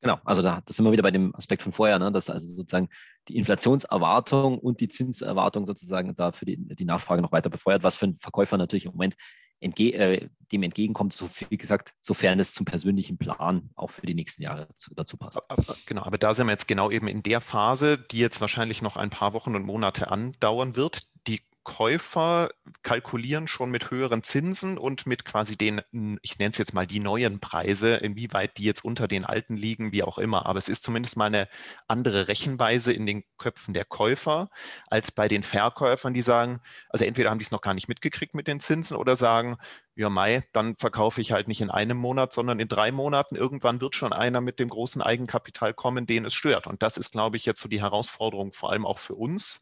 [0.00, 2.46] Genau, also da das sind wir wieder bei dem Aspekt von vorher, ne, dass also
[2.46, 2.88] sozusagen
[3.28, 7.96] die Inflationserwartung und die Zinserwartung sozusagen da für die, die Nachfrage noch weiter befeuert, was
[7.96, 9.16] für einen Verkäufer natürlich im Moment
[9.60, 14.14] entge äh, dem entgegenkommt, so wie gesagt, sofern es zum persönlichen Plan auch für die
[14.14, 15.38] nächsten Jahre zu, dazu passt.
[15.48, 18.82] Aber, genau, aber da sind wir jetzt genau eben in der Phase, die jetzt wahrscheinlich
[18.82, 21.09] noch ein paar Wochen und Monate andauern wird.
[21.62, 22.48] Käufer
[22.82, 25.82] kalkulieren schon mit höheren Zinsen und mit quasi den,
[26.22, 29.92] ich nenne es jetzt mal die neuen Preise, inwieweit die jetzt unter den alten liegen,
[29.92, 30.46] wie auch immer.
[30.46, 31.48] Aber es ist zumindest mal eine
[31.86, 34.48] andere Rechenweise in den Köpfen der Käufer
[34.88, 38.34] als bei den Verkäufern, die sagen, also entweder haben die es noch gar nicht mitgekriegt
[38.34, 39.58] mit den Zinsen oder sagen,
[39.96, 43.36] ja, Mai, dann verkaufe ich halt nicht in einem Monat, sondern in drei Monaten.
[43.36, 46.66] Irgendwann wird schon einer mit dem großen Eigenkapital kommen, den es stört.
[46.66, 49.60] Und das ist, glaube ich, jetzt so die Herausforderung, vor allem auch für uns,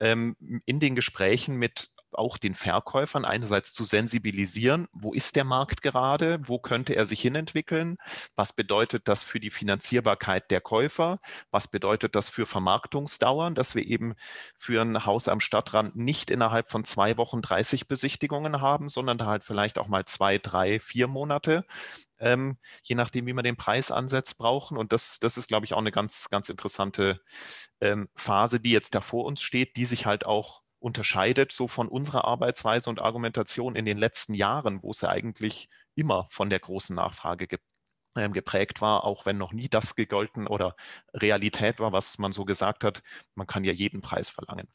[0.00, 0.36] ähm,
[0.66, 6.40] in den Gesprächen mit auch den Verkäufern einerseits zu sensibilisieren, wo ist der Markt gerade,
[6.44, 7.96] wo könnte er sich hinentwickeln,
[8.36, 11.20] was bedeutet das für die Finanzierbarkeit der Käufer,
[11.50, 14.14] was bedeutet das für Vermarktungsdauern, dass wir eben
[14.58, 19.26] für ein Haus am Stadtrand nicht innerhalb von zwei Wochen 30 Besichtigungen haben, sondern da
[19.26, 21.64] halt vielleicht auch mal zwei, drei, vier Monate
[22.20, 24.76] ähm, je nachdem, wie man den Preis ansetzt, brauchen.
[24.78, 27.20] Und das, das ist, glaube ich, auch eine ganz, ganz interessante
[27.80, 31.88] ähm, Phase, die jetzt da vor uns steht, die sich halt auch unterscheidet so von
[31.88, 36.60] unserer Arbeitsweise und Argumentation in den letzten Jahren, wo es ja eigentlich immer von der
[36.60, 37.64] großen Nachfrage gibt
[38.16, 40.74] ähm, geprägt war, auch wenn noch nie das gegolten oder
[41.14, 43.02] Realität war, was man so gesagt hat,
[43.34, 44.68] man kann ja jeden Preis verlangen.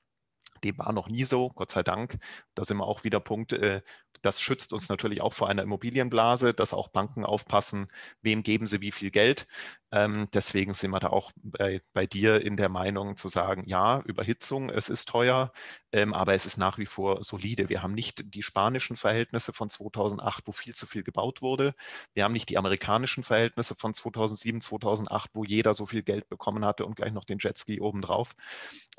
[0.63, 2.17] Dem war noch nie so, Gott sei Dank.
[2.55, 3.81] Da sind wir auch wieder Punkt, äh,
[4.25, 7.87] das schützt uns natürlich auch vor einer Immobilienblase, dass auch Banken aufpassen,
[8.21, 9.47] wem geben sie wie viel Geld.
[9.91, 14.01] Ähm, deswegen sind wir da auch bei, bei, dir in der Meinung zu sagen, ja,
[14.01, 15.51] Überhitzung, es ist teuer,
[15.91, 17.69] ähm, aber es ist nach wie vor solide.
[17.69, 21.73] Wir haben nicht die spanischen Verhältnisse von 2008, wo viel zu viel gebaut wurde.
[22.13, 26.65] Wir haben nicht die amerikanischen Verhältnisse von 2007, 2008, wo jeder so viel Geld bekommen
[26.65, 28.35] hatte und gleich noch den Jetski obendrauf.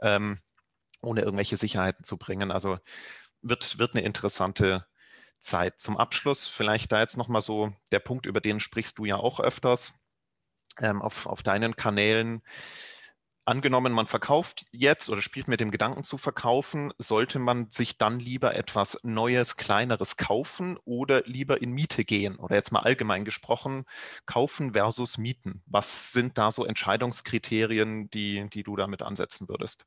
[0.00, 0.38] Ähm,
[1.02, 2.50] ohne irgendwelche Sicherheiten zu bringen.
[2.50, 2.78] Also
[3.42, 4.86] wird, wird eine interessante
[5.38, 5.80] Zeit.
[5.80, 9.40] Zum Abschluss vielleicht da jetzt nochmal so der Punkt, über den sprichst du ja auch
[9.40, 9.94] öfters
[10.80, 12.42] ähm, auf, auf deinen Kanälen.
[13.48, 18.18] Angenommen, man verkauft jetzt oder spielt mit dem Gedanken zu verkaufen, sollte man sich dann
[18.18, 22.36] lieber etwas Neues, Kleineres kaufen oder lieber in Miete gehen?
[22.36, 23.84] Oder jetzt mal allgemein gesprochen,
[24.26, 25.62] kaufen versus mieten.
[25.66, 29.86] Was sind da so Entscheidungskriterien, die, die du damit ansetzen würdest?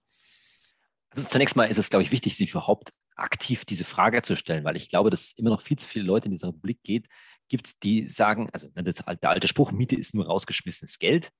[1.10, 4.64] Also zunächst mal ist es, glaube ich, wichtig, sich überhaupt aktiv diese Frage zu stellen,
[4.64, 7.08] weil ich glaube, dass es immer noch viel zu viele Leute in dieser Republik geht,
[7.48, 11.32] gibt, die sagen, also ne, der alte Spruch, Miete ist nur rausgeschmissenes Geld.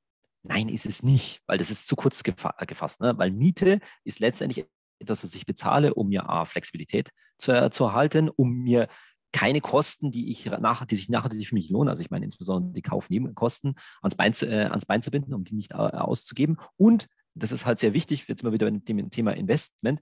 [0.44, 3.02] Nein, ist es nicht, weil das ist zu kurz gefasst.
[3.02, 3.18] Ne?
[3.18, 4.66] Weil Miete ist letztendlich
[5.00, 8.88] etwas, was ich bezahle, um mir A, Flexibilität zu, zu erhalten, um mir
[9.32, 12.74] keine Kosten, die ich nach, die sich nachher für mich lohnen, also ich meine insbesondere
[12.74, 16.58] die Kaufnebenkosten ans Bein zu, äh, ans Bein zu binden, um die nicht äh, auszugeben
[16.78, 20.02] und das ist halt sehr wichtig, jetzt mal wieder mit dem Thema Investment,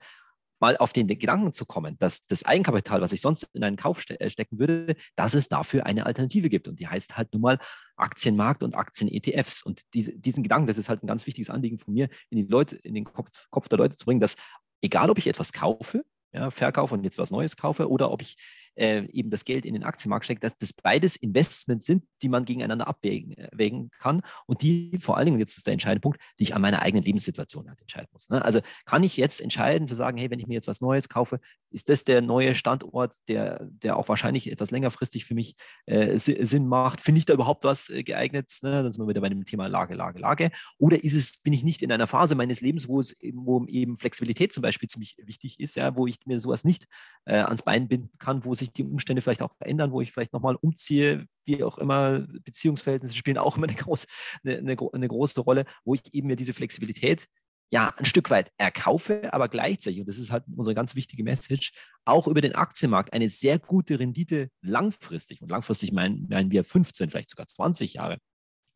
[0.59, 4.01] mal auf den Gedanken zu kommen, dass das Eigenkapital, was ich sonst in einen Kauf
[4.01, 6.67] ste äh, stecken würde, dass es dafür eine Alternative gibt.
[6.67, 7.59] Und die heißt halt nun mal
[7.95, 9.61] Aktienmarkt und Aktien-ETFs.
[9.63, 12.51] Und diese, diesen Gedanken, das ist halt ein ganz wichtiges Anliegen von mir, in, die
[12.51, 14.35] Leute, in den Kopf, Kopf der Leute zu bringen, dass
[14.81, 16.03] egal, ob ich etwas kaufe,
[16.33, 18.37] ja, verkaufe und jetzt was Neues kaufe oder ob ich
[18.77, 22.45] äh, eben das Geld in den Aktienmarkt steckt, dass das beides Investments sind, die man
[22.45, 26.43] gegeneinander abwägen äh, kann und die vor allen Dingen, jetzt ist der entscheidende Punkt, die
[26.43, 28.29] ich an meiner eigenen Lebenssituation halt entscheiden muss.
[28.29, 28.43] Ne?
[28.43, 31.39] Also kann ich jetzt entscheiden zu sagen, hey, wenn ich mir jetzt was Neues kaufe,
[31.69, 35.55] ist das der neue Standort, der, der auch wahrscheinlich etwas längerfristig für mich
[35.85, 37.01] äh, Sinn macht?
[37.01, 38.51] Finde ich da überhaupt was äh, geeignet?
[38.61, 38.83] Ne?
[38.83, 40.51] Dann sind wir wieder bei dem Thema Lage, Lage, Lage.
[40.77, 43.65] Oder ist es, bin ich nicht in einer Phase meines Lebens, wo es eben, wo
[43.65, 46.85] eben Flexibilität zum Beispiel ziemlich wichtig ist, ja, wo ich mir sowas nicht
[47.25, 50.33] äh, ans Bein binden kann, wo sich die Umstände vielleicht auch verändern, wo ich vielleicht
[50.33, 54.05] nochmal umziehe, wie auch immer, Beziehungsverhältnisse spielen auch immer eine, groß,
[54.43, 57.27] eine, eine, eine große Rolle, wo ich eben mir diese Flexibilität
[57.69, 61.73] ja, ein Stück weit erkaufe, aber gleichzeitig, und das ist halt unsere ganz wichtige Message,
[62.05, 67.09] auch über den Aktienmarkt eine sehr gute Rendite langfristig, und langfristig meinen, meinen wir 15,
[67.09, 68.19] vielleicht sogar 20 Jahre,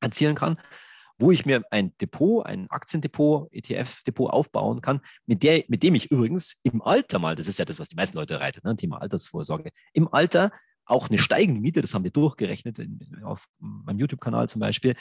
[0.01, 0.59] erzielen kann,
[1.21, 6.11] wo ich mir ein Depot, ein Aktiendepot, ETF-Depot aufbauen kann, mit, der, mit dem ich
[6.11, 9.01] übrigens im Alter mal, das ist ja das, was die meisten Leute reitet, ne, Thema
[9.01, 10.51] Altersvorsorge, im Alter
[10.85, 12.81] auch eine steigende Miete, das haben wir durchgerechnet
[13.23, 14.95] auf meinem YouTube-Kanal zum Beispiel,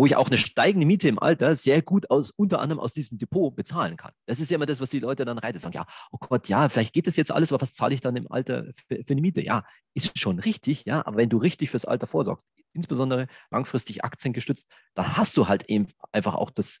[0.00, 3.18] wo ich auch eine steigende Miete im Alter sehr gut aus, unter anderem aus diesem
[3.18, 4.12] Depot bezahlen kann.
[4.24, 5.58] Das ist ja immer das, was die Leute dann reiten.
[5.58, 8.16] Sagen, ja, oh Gott, ja, vielleicht geht das jetzt alles, aber was zahle ich dann
[8.16, 9.44] im Alter für, für eine Miete?
[9.44, 14.70] Ja, ist schon richtig, ja, aber wenn du richtig fürs Alter vorsorgst, insbesondere langfristig aktiengestützt,
[14.94, 16.80] dann hast du halt eben einfach auch das,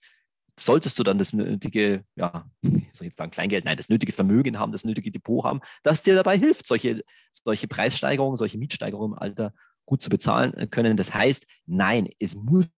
[0.58, 4.72] solltest du dann das nötige, ja, soll jetzt sagen Kleingeld, nein, das nötige Vermögen haben,
[4.72, 9.52] das nötige Depot haben, das dir dabei hilft, solche, solche Preissteigerungen, solche Mietsteigerungen im Alter
[9.84, 10.96] gut zu bezahlen können.
[10.96, 12.70] Das heißt, nein, es muss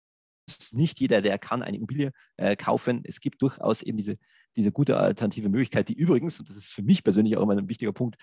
[0.72, 3.02] nicht jeder, der kann, eine Immobilie äh, kaufen.
[3.04, 4.18] Es gibt durchaus eben diese,
[4.56, 7.68] diese gute alternative Möglichkeit, die übrigens, und das ist für mich persönlich auch immer ein
[7.68, 8.16] wichtiger Punkt,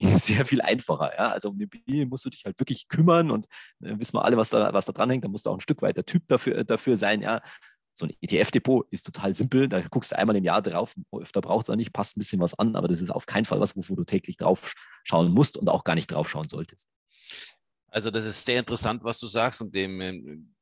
[0.16, 1.12] sehr viel einfacher.
[1.16, 1.30] Ja?
[1.30, 3.46] Also um eine Immobilie musst du dich halt wirklich kümmern und
[3.80, 5.24] äh, wissen wir alle, was da, was da dran hängt.
[5.24, 7.22] Da musst du auch ein Stück weit der Typ dafür, äh, dafür sein.
[7.22, 7.42] Ja?
[7.92, 9.68] So ein ETF-Depot ist total simpel.
[9.68, 10.94] Da guckst du einmal im Jahr drauf.
[11.12, 13.44] Öfter braucht es auch nicht, passt ein bisschen was an, aber das ist auf keinen
[13.44, 14.72] Fall was, wovor du täglich drauf
[15.04, 16.88] schauen musst und auch gar nicht drauf schauen solltest.
[17.88, 20.54] Also das ist sehr interessant, was du sagst und dem ähm,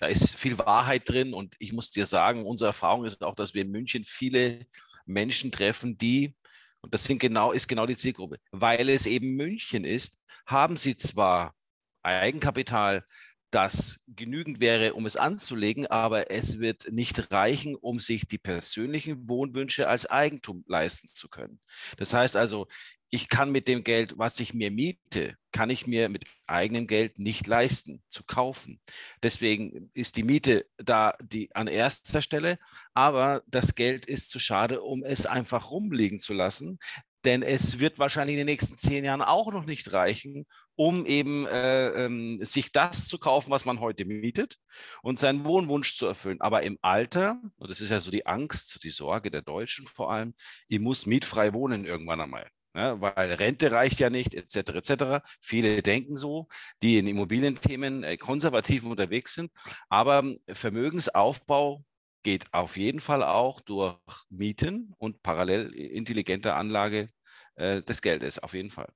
[0.00, 3.54] da ist viel Wahrheit drin und ich muss dir sagen, unsere Erfahrung ist auch, dass
[3.54, 4.66] wir in München viele
[5.06, 6.34] Menschen treffen, die,
[6.80, 10.96] und das sind genau, ist genau die Zielgruppe, weil es eben München ist, haben sie
[10.96, 11.54] zwar
[12.02, 13.04] Eigenkapital,
[13.50, 19.28] das genügend wäre, um es anzulegen, aber es wird nicht reichen, um sich die persönlichen
[19.28, 21.58] Wohnwünsche als Eigentum leisten zu können.
[21.96, 22.68] Das heißt also,
[23.10, 27.18] ich kann mit dem Geld, was ich mir miete, kann ich mir mit eigenem Geld
[27.18, 28.80] nicht leisten zu kaufen.
[29.22, 32.58] Deswegen ist die Miete da die an erster Stelle,
[32.92, 36.78] aber das Geld ist zu schade, um es einfach rumliegen zu lassen.
[37.24, 40.46] Denn es wird wahrscheinlich in den nächsten zehn Jahren auch noch nicht reichen,
[40.76, 44.58] um eben äh, ähm, sich das zu kaufen, was man heute mietet
[45.02, 46.40] und seinen Wohnwunsch zu erfüllen.
[46.40, 50.12] Aber im Alter, und das ist ja so die Angst, die Sorge der Deutschen vor
[50.12, 50.34] allem,
[50.68, 52.48] ich muss mietfrei wohnen irgendwann einmal.
[52.78, 54.76] Ja, weil Rente reicht ja nicht, etc.
[54.76, 55.24] etc.
[55.40, 56.46] Viele denken so,
[56.80, 59.50] die in Immobilienthemen äh, konservativ unterwegs sind.
[59.88, 61.84] Aber Vermögensaufbau
[62.22, 63.98] geht auf jeden Fall auch durch
[64.30, 67.10] Mieten und parallel intelligente Anlage
[67.56, 68.92] äh, des Geldes, auf jeden Fall.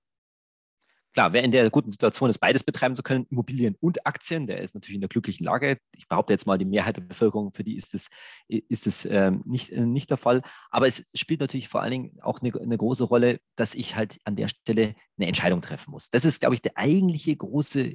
[1.13, 4.63] Klar, wer in der guten Situation ist, beides betreiben zu können, Immobilien und Aktien, der
[4.63, 5.79] ist natürlich in der glücklichen Lage.
[5.95, 8.09] Ich behaupte jetzt mal, die Mehrheit der Bevölkerung, für die ist es,
[8.49, 10.41] ist es ähm, nicht, äh, nicht der Fall.
[10.71, 14.19] Aber es spielt natürlich vor allen Dingen auch eine, eine, große Rolle, dass ich halt
[14.25, 16.09] an der Stelle eine Entscheidung treffen muss.
[16.09, 17.95] Das ist, glaube ich, der eigentliche große,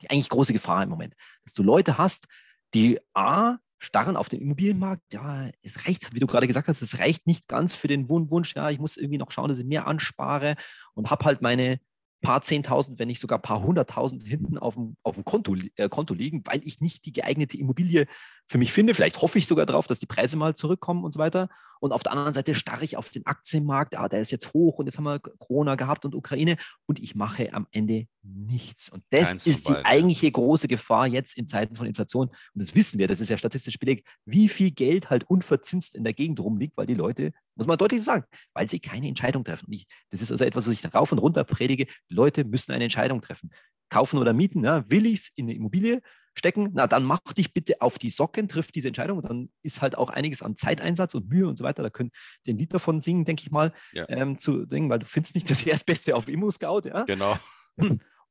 [0.00, 2.26] die eigentlich große Gefahr im Moment, dass du Leute hast,
[2.72, 5.02] die A, starren auf den Immobilienmarkt.
[5.12, 8.56] Ja, es reicht, wie du gerade gesagt hast, es reicht nicht ganz für den Wohnwunsch.
[8.56, 10.56] Ja, ich muss irgendwie noch schauen, dass ich mehr anspare
[10.94, 11.78] und habe halt meine
[12.22, 16.14] paar Zehntausend, wenn nicht sogar paar Hunderttausend hinten auf dem, auf dem Konto, äh, Konto
[16.14, 18.06] liegen, weil ich nicht die geeignete Immobilie
[18.48, 18.94] für mich finde.
[18.94, 21.48] Vielleicht hoffe ich sogar darauf, dass die Preise mal zurückkommen und so weiter.
[21.80, 23.96] Und auf der anderen Seite starre ich auf den Aktienmarkt.
[23.96, 26.56] Ah, der ist jetzt hoch und jetzt haben wir Corona gehabt und Ukraine.
[26.86, 28.88] Und ich mache am Ende nichts.
[28.88, 32.28] Und das Kein ist die eigentliche große Gefahr jetzt in Zeiten von Inflation.
[32.28, 36.04] Und das wissen wir, das ist ja statistisch belegt, wie viel Geld halt unverzinst in
[36.04, 38.24] der Gegend rumliegt, weil die Leute, muss man deutlich sagen,
[38.54, 39.70] weil sie keine Entscheidung treffen.
[39.70, 41.86] Ich, das ist also etwas, was ich rauf und runter predige.
[42.10, 43.50] Die Leute müssen eine Entscheidung treffen.
[43.90, 46.02] Kaufen oder mieten, ja, will ich es in eine Immobilie
[46.38, 49.18] stecken, na dann mach dich bitte auf die Socken, triff diese Entscheidung.
[49.18, 51.82] Und dann ist halt auch einiges an Zeiteinsatz und Mühe und so weiter.
[51.82, 52.12] Da könnt
[52.44, 54.04] ihr ein Lied davon singen, denke ich mal, ja.
[54.08, 56.82] ähm, zu denken, weil du findest nicht das Erstbeste auf Immo-Scout.
[56.84, 57.04] Ja?
[57.04, 57.36] Genau.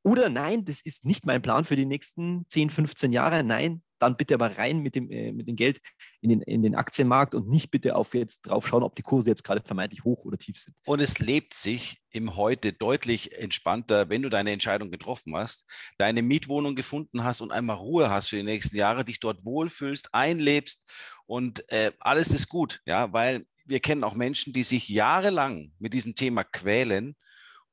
[0.02, 3.42] Oder nein, das ist nicht mein Plan für die nächsten 10, 15 Jahre.
[3.42, 5.80] Nein, dann bitte aber rein mit dem, äh, mit dem Geld
[6.20, 9.30] in den, in den Aktienmarkt und nicht bitte auf jetzt drauf schauen, ob die Kurse
[9.30, 10.76] jetzt gerade vermeintlich hoch oder tief sind.
[10.86, 15.66] Und es lebt sich im Heute deutlich entspannter, wenn du deine Entscheidung getroffen hast,
[15.98, 20.12] deine Mietwohnung gefunden hast und einmal Ruhe hast für die nächsten Jahre, dich dort wohlfühlst,
[20.12, 20.84] einlebst
[21.26, 25.92] und äh, alles ist gut, ja, weil wir kennen auch Menschen, die sich jahrelang mit
[25.92, 27.16] diesem Thema quälen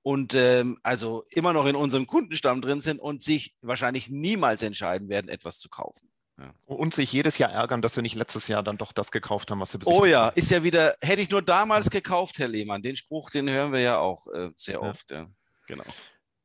[0.02, 5.08] und ähm, also immer noch in unserem Kundenstamm drin sind und sich wahrscheinlich niemals entscheiden
[5.08, 6.13] werden, etwas zu kaufen.
[6.44, 6.54] Ja.
[6.66, 9.60] Und sich jedes Jahr ärgern, dass sie nicht letztes Jahr dann doch das gekauft haben,
[9.60, 12.82] was sie besichtigt Oh ja, ist ja wieder, hätte ich nur damals gekauft, Herr Lehmann.
[12.82, 15.10] Den Spruch, den hören wir ja auch äh, sehr oft.
[15.12, 15.28] Ja.
[15.68, 15.86] Genau.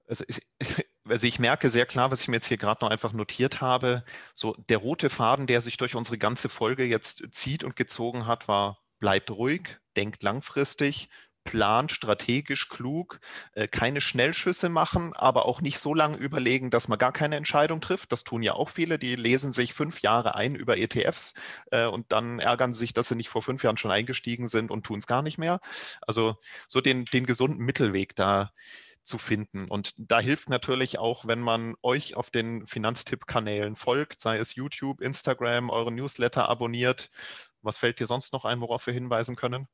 [0.07, 0.47] Also ich,
[1.09, 4.05] also ich merke sehr klar, was ich mir jetzt hier gerade noch einfach notiert habe.
[4.35, 8.47] So der rote Faden, der sich durch unsere ganze Folge jetzt zieht und gezogen hat,
[8.47, 11.09] war bleibt ruhig, denkt langfristig,
[11.49, 13.21] plant, strategisch, klug,
[13.55, 17.81] äh, keine Schnellschüsse machen, aber auch nicht so lange überlegen, dass man gar keine Entscheidung
[17.81, 18.13] trifft.
[18.13, 21.33] Das tun ja auch viele, die lesen sich fünf Jahre ein über ETFs
[21.71, 24.71] äh, und dann ärgern sie sich, dass sie nicht vor fünf Jahren schon eingestiegen sind
[24.71, 25.61] und tun es gar nicht mehr.
[26.07, 26.37] Also
[26.69, 28.53] so den, den gesunden Mittelweg da
[29.05, 29.69] zu finden.
[29.71, 35.01] Und da hilft natürlich auch, wenn man euch auf den Finanztipp-Kanälen folgt, sei es YouTube,
[35.01, 37.11] Instagram, eure Newsletter abonniert.
[37.63, 39.67] Was fällt dir sonst noch ein, worauf wir hinweisen können?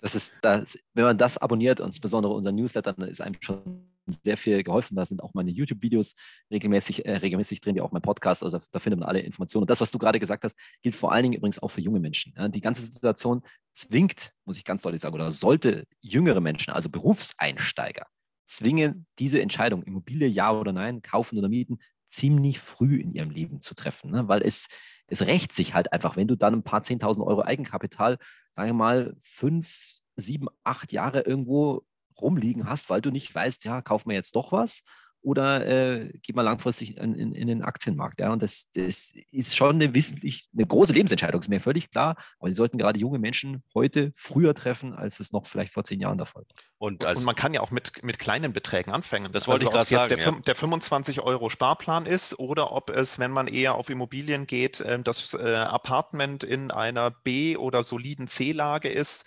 [0.00, 3.88] Das ist, das, wenn man das abonniert, insbesondere unser Newsletter, dann ist einem schon
[4.24, 4.96] sehr viel geholfen.
[4.96, 6.14] Da sind auch meine YouTube-Videos
[6.50, 8.42] regelmäßig, äh, regelmäßig drin, wie auch mein Podcast.
[8.42, 9.62] Also da, da, findet man alle Informationen.
[9.62, 12.00] Und das, was du gerade gesagt hast, gilt vor allen Dingen übrigens auch für junge
[12.00, 12.32] Menschen.
[12.36, 13.42] Ja, die ganze Situation
[13.74, 18.06] zwingt, muss ich ganz deutlich sagen, oder sollte jüngere Menschen, also Berufseinsteiger,
[18.46, 21.78] zwingen, diese Entscheidung, Immobilie ja oder nein, kaufen oder mieten,
[22.08, 24.10] ziemlich früh in ihrem Leben zu treffen.
[24.10, 24.28] Ne?
[24.28, 24.68] Weil es
[25.08, 28.18] es rächt sich halt einfach, wenn du dann ein paar 10.000 Euro Eigenkapital,
[28.50, 31.82] sagen wir mal, fünf, sieben, acht Jahre irgendwo
[32.20, 34.82] rumliegen hast, weil du nicht weißt, ja, kauf mir jetzt doch was
[35.28, 38.18] oder äh, geht mal langfristig in, in, in, den Aktienmarkt.
[38.18, 38.32] Ja?
[38.32, 42.16] Und das, das ist schon eine wissentlich eine große Lebensentscheidung, ist mir völlig klar.
[42.38, 46.00] Aber die sollten gerade junge Menschen heute früher treffen, als es noch vielleicht vor zehn
[46.00, 46.56] Jahren der Fall war.
[46.78, 49.30] Und, und, man kann ja auch mit, mit kleinen Beträgen anfangen.
[49.30, 50.22] Das wollte also ich gerade sagen.
[50.22, 50.40] Der, ja.
[50.40, 55.04] der 25 Euro Sparplan ist oder ob es, wenn man eher auf Immobilien geht, ähm,
[55.04, 59.26] das äh, Apartment in einer B- oder soliden C-Lage ist,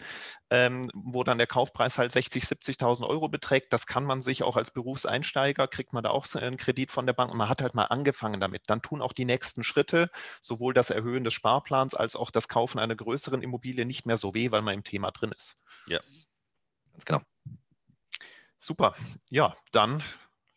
[0.51, 3.71] ähm, wo dann der Kaufpreis halt 60, 70.000 Euro beträgt.
[3.71, 7.13] Das kann man sich auch als Berufseinsteiger, kriegt man da auch einen Kredit von der
[7.13, 8.63] Bank und man hat halt mal angefangen damit.
[8.67, 12.79] Dann tun auch die nächsten Schritte, sowohl das Erhöhen des Sparplans als auch das Kaufen
[12.79, 15.57] einer größeren Immobilie nicht mehr so weh, weil man im Thema drin ist.
[15.87, 16.01] Ja,
[16.91, 17.21] ganz genau.
[18.57, 18.93] Super.
[19.29, 20.03] Ja, dann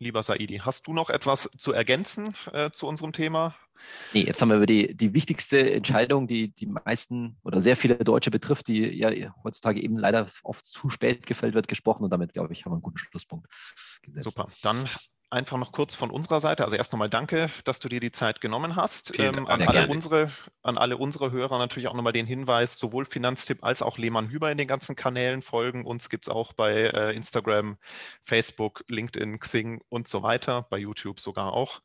[0.05, 0.59] lieber Saidi.
[0.59, 3.57] Hast du noch etwas zu ergänzen äh, zu unserem Thema?
[4.13, 7.97] Nee, jetzt haben wir über die, die wichtigste Entscheidung, die die meisten oder sehr viele
[7.97, 9.11] Deutsche betrifft, die ja
[9.43, 12.05] heutzutage eben leider oft zu spät gefällt wird, gesprochen.
[12.05, 13.49] Und damit, glaube ich, haben wir einen guten Schlusspunkt
[14.03, 14.25] gesetzt.
[14.25, 14.49] Super.
[14.63, 14.89] Dann
[15.35, 16.65] einfach noch kurz von unserer Seite.
[16.65, 19.19] Also erst nochmal danke, dass du dir die Zeit genommen hast.
[19.19, 20.33] Ähm, an, alle unsere,
[20.63, 24.51] an alle unsere Hörer natürlich auch nochmal den Hinweis, sowohl Finanztipp als auch Lehmann Hüber
[24.51, 25.85] in den ganzen Kanälen folgen.
[25.85, 27.77] Uns gibt es auch bei äh, Instagram,
[28.23, 31.83] Facebook, LinkedIn, Xing und so weiter, bei YouTube sogar auch.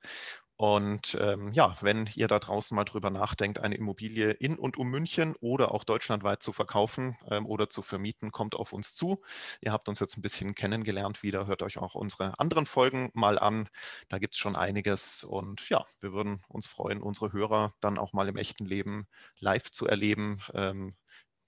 [0.60, 4.90] Und ähm, ja, wenn ihr da draußen mal drüber nachdenkt, eine Immobilie in und um
[4.90, 9.22] München oder auch deutschlandweit zu verkaufen ähm, oder zu vermieten, kommt auf uns zu.
[9.62, 13.40] Ihr habt uns jetzt ein bisschen kennengelernt wieder, hört euch auch unsere anderen Folgen mal
[13.40, 13.70] an.
[14.10, 15.24] Da gibt es schon einiges.
[15.24, 19.08] Und ja, wir würden uns freuen, unsere Hörer dann auch mal im echten Leben
[19.40, 20.42] live zu erleben.
[20.54, 20.94] Ähm,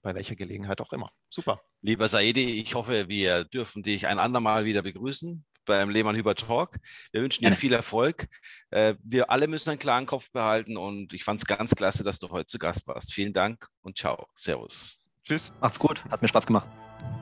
[0.00, 1.10] bei welcher Gelegenheit auch immer.
[1.28, 1.60] Super.
[1.82, 6.76] Lieber Saidi, ich hoffe, wir dürfen dich ein andermal wieder begrüßen beim Lehmann Hüber Talk.
[7.12, 8.28] Wir wünschen dir viel Erfolg.
[8.70, 12.18] Äh, wir alle müssen einen klaren Kopf behalten und ich fand es ganz klasse, dass
[12.18, 13.12] du heute zu Gast warst.
[13.12, 14.28] Vielen Dank und ciao.
[14.34, 14.98] Servus.
[15.24, 15.52] Tschüss.
[15.60, 16.04] Macht's gut.
[16.10, 16.68] Hat mir Spaß gemacht.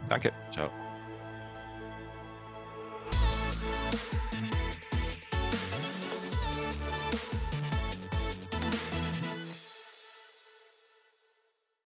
[0.09, 0.33] Danke.
[0.53, 0.71] Ciao.